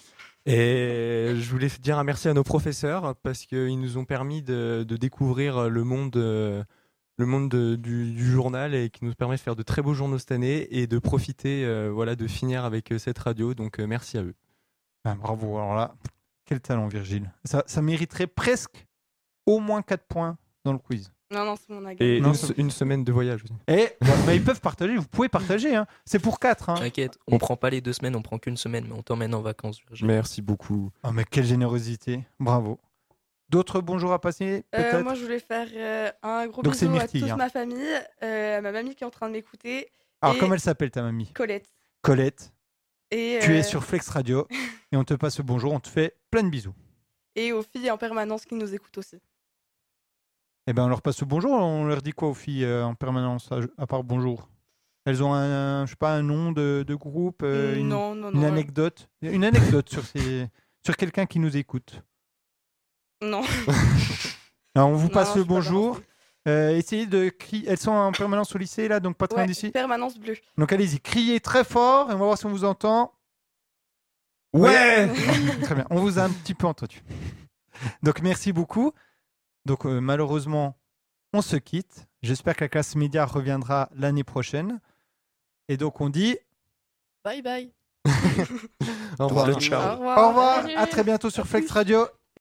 Et 0.46 1.34
je 1.36 1.50
voulais 1.50 1.68
dire 1.80 1.98
un 1.98 2.04
merci 2.04 2.28
à 2.28 2.34
nos 2.34 2.42
professeurs 2.44 3.16
parce 3.16 3.46
qu'ils 3.46 3.80
nous 3.80 3.96
ont 3.96 4.04
permis 4.04 4.42
de, 4.42 4.84
découvrir 4.88 5.70
le 5.70 5.84
monde, 5.84 6.16
euh, 6.16 6.62
le 7.16 7.26
monde 7.26 7.48
de- 7.48 7.76
du, 7.76 8.30
journal 8.30 8.74
et 8.74 8.90
qui 8.90 9.06
nous 9.06 9.14
permet 9.14 9.36
de 9.36 9.40
faire 9.40 9.56
de 9.56 9.62
très 9.62 9.80
beaux 9.80 9.94
journaux 9.94 10.18
cette 10.18 10.32
année 10.32 10.68
et 10.70 10.86
de 10.86 10.98
profiter 10.98 11.64
euh, 11.64 11.90
voilà, 11.90 12.14
de 12.14 12.26
finir 12.26 12.64
avec 12.64 12.92
euh, 12.92 12.98
cette 12.98 13.18
radio. 13.18 13.54
Donc, 13.54 13.78
merci 13.78 14.18
à 14.18 14.22
eux. 14.22 14.34
Ben, 15.04 15.14
bravo. 15.14 15.56
Alors 15.56 15.74
là, 15.74 15.94
quel 16.44 16.60
talent, 16.60 16.88
Virgile. 16.88 17.32
Ça, 17.44 17.62
ça 17.66 17.80
mériterait 17.80 18.26
presque 18.26 18.86
au 19.46 19.60
moins 19.60 19.80
4 19.80 20.04
points 20.06 20.36
dans 20.64 20.72
le 20.72 20.78
quiz. 20.78 21.13
Non, 21.34 21.44
non, 21.44 21.54
c'est 21.56 21.72
mon 21.72 21.84
aga. 21.84 22.04
Et 22.04 22.20
Non, 22.20 22.28
une, 22.28 22.34
c'est- 22.34 22.46
se- 22.48 22.52
une 22.56 22.70
semaine 22.70 23.04
de 23.04 23.12
voyage 23.12 23.42
aussi. 23.44 23.52
Et 23.68 23.88
bah, 24.00 24.34
ils 24.34 24.42
peuvent 24.42 24.60
partager, 24.60 24.96
vous 24.96 25.06
pouvez 25.06 25.28
partager. 25.28 25.74
hein. 25.74 25.86
C'est 26.04 26.18
pour 26.18 26.38
4. 26.40 26.70
Hein. 26.70 26.74
T'inquiète, 26.74 27.18
on 27.26 27.38
prend 27.38 27.56
pas 27.56 27.70
les 27.70 27.80
deux 27.80 27.92
semaines, 27.92 28.14
on 28.16 28.22
prend 28.22 28.38
qu'une 28.38 28.56
semaine, 28.56 28.86
mais 28.88 28.94
on 28.94 29.02
t'emmène 29.02 29.34
en 29.34 29.40
vacances. 29.42 29.80
Merci 30.02 30.40
beaucoup. 30.42 30.90
Oh, 31.02 31.10
mais 31.12 31.24
quelle 31.24 31.44
générosité. 31.46 32.20
Bravo. 32.40 32.78
D'autres 33.50 33.80
bonjours 33.80 34.12
à 34.12 34.20
passer 34.20 34.64
Euh, 34.74 34.90
peut-être 34.90 35.04
moi, 35.04 35.14
je 35.14 35.22
voulais 35.22 35.38
faire 35.38 35.68
euh, 35.74 36.10
un 36.22 36.46
gros 36.46 36.62
Donc, 36.62 36.74
c'est 36.74 36.86
bisou 36.86 36.96
à 36.96 37.00
Myrtille, 37.02 37.20
toute 37.20 37.30
hein. 37.30 37.36
ma 37.36 37.50
famille, 37.50 37.78
euh, 38.22 38.58
à 38.58 38.60
ma 38.62 38.72
mamie 38.72 38.94
qui 38.94 39.04
est 39.04 39.06
en 39.06 39.10
train 39.10 39.28
de 39.28 39.32
m'écouter, 39.32 39.88
Alors, 40.22 40.34
et- 40.36 40.38
comment 40.38 40.54
elle 40.54 40.60
s'appelle 40.60 40.90
ta 40.90 41.02
mamie? 41.02 41.30
Colette. 41.34 41.70
Colette. 42.02 42.52
Et, 43.10 43.38
Tu 43.42 43.54
es 43.54 43.62
sur 43.62 43.84
Flex 43.84 44.08
Radio 44.08 44.48
et 44.92 44.96
on 44.96 45.04
te 45.04 45.14
passe 45.14 45.38
le 45.38 45.44
bonjour. 45.44 45.72
On 45.72 45.78
te 45.78 45.88
fait 45.88 46.16
plein 46.30 46.42
de 46.42 46.48
bisous. 46.48 46.74
et 47.36 47.52
aux 47.52 47.62
filles 47.62 47.90
en 47.90 47.98
permanence 47.98 48.44
qui 48.46 48.54
nous 48.54 48.74
écoutent 48.74 48.98
aussi. 48.98 49.18
Eh 50.66 50.72
ben, 50.72 50.84
on 50.84 50.88
leur 50.88 51.02
passe 51.02 51.20
le 51.20 51.26
bonjour. 51.26 51.52
On 51.52 51.84
leur 51.84 52.02
dit 52.02 52.12
quoi 52.12 52.28
aux 52.28 52.34
filles 52.34 52.64
euh, 52.64 52.84
en 52.84 52.94
permanence, 52.94 53.50
à, 53.52 53.58
à 53.78 53.86
part 53.86 54.02
bonjour? 54.04 54.48
Elles 55.04 55.22
ont 55.22 55.34
un, 55.34 55.82
un- 55.82 55.86
je 55.86 55.90
sais 55.90 55.96
pas, 55.96 56.14
un 56.14 56.22
nom 56.22 56.52
de, 56.52 56.84
de 56.86 56.94
groupe, 56.94 57.42
euh, 57.42 57.76
une, 57.76 57.88
non, 57.88 58.14
non, 58.14 58.30
une 58.32 58.44
anecdote, 58.44 59.08
une 59.20 59.44
anecdote 59.44 59.90
sur 59.90 60.04
ces, 60.04 60.48
sur 60.86 60.96
quelqu'un 60.96 61.26
qui 61.26 61.38
nous 61.38 61.56
écoute. 61.56 62.02
Non. 63.22 63.42
Alors, 64.74 64.88
on 64.88 64.94
vous 64.94 65.10
passe 65.10 65.36
le 65.36 65.44
bonjour. 65.44 66.00
Euh, 66.48 66.70
essayez 66.76 67.06
de 67.06 67.28
crier. 67.28 67.66
Elles 67.68 67.78
sont 67.78 67.90
en 67.92 68.12
permanence 68.12 68.54
au 68.54 68.58
lycée, 68.58 68.88
là, 68.88 69.00
donc 69.00 69.16
pas 69.16 69.28
très 69.28 69.36
loin 69.36 69.42
Ouais, 69.44 69.48
d'ici. 69.48 69.70
permanence 69.70 70.18
bleue. 70.18 70.36
Donc 70.58 70.72
allez-y, 70.72 71.00
criez 71.00 71.40
très 71.40 71.64
fort 71.64 72.10
et 72.10 72.14
on 72.14 72.18
va 72.18 72.24
voir 72.24 72.38
si 72.38 72.44
on 72.46 72.50
vous 72.50 72.64
entend. 72.64 73.12
Ouais 74.52 75.08
Très 75.62 75.74
bien, 75.74 75.86
on 75.90 76.00
vous 76.00 76.18
a 76.18 76.22
un 76.22 76.30
petit 76.30 76.54
peu 76.54 76.66
entendu. 76.66 77.02
Donc 78.02 78.20
merci 78.22 78.52
beaucoup. 78.52 78.92
Donc 79.64 79.86
euh, 79.86 80.00
malheureusement, 80.00 80.76
on 81.32 81.42
se 81.42 81.56
quitte. 81.56 82.06
J'espère 82.22 82.56
que 82.56 82.64
la 82.64 82.68
classe 82.68 82.96
média 82.96 83.24
reviendra 83.24 83.90
l'année 83.94 84.24
prochaine. 84.24 84.80
Et 85.68 85.76
donc 85.76 86.00
on 86.00 86.08
dit 86.08 86.36
Bye 87.24 87.42
bye. 87.42 87.72
Au 89.18 89.28
revoir. 89.28 89.60
Ciao. 89.60 89.80
Au 89.80 89.96
revoir. 89.96 90.18
au 90.18 90.28
revoir, 90.28 90.66
à 90.76 90.86
très 90.86 91.04
bientôt 91.04 91.30
sur 91.30 91.46
Flex 91.46 91.70
Radio 91.70 92.06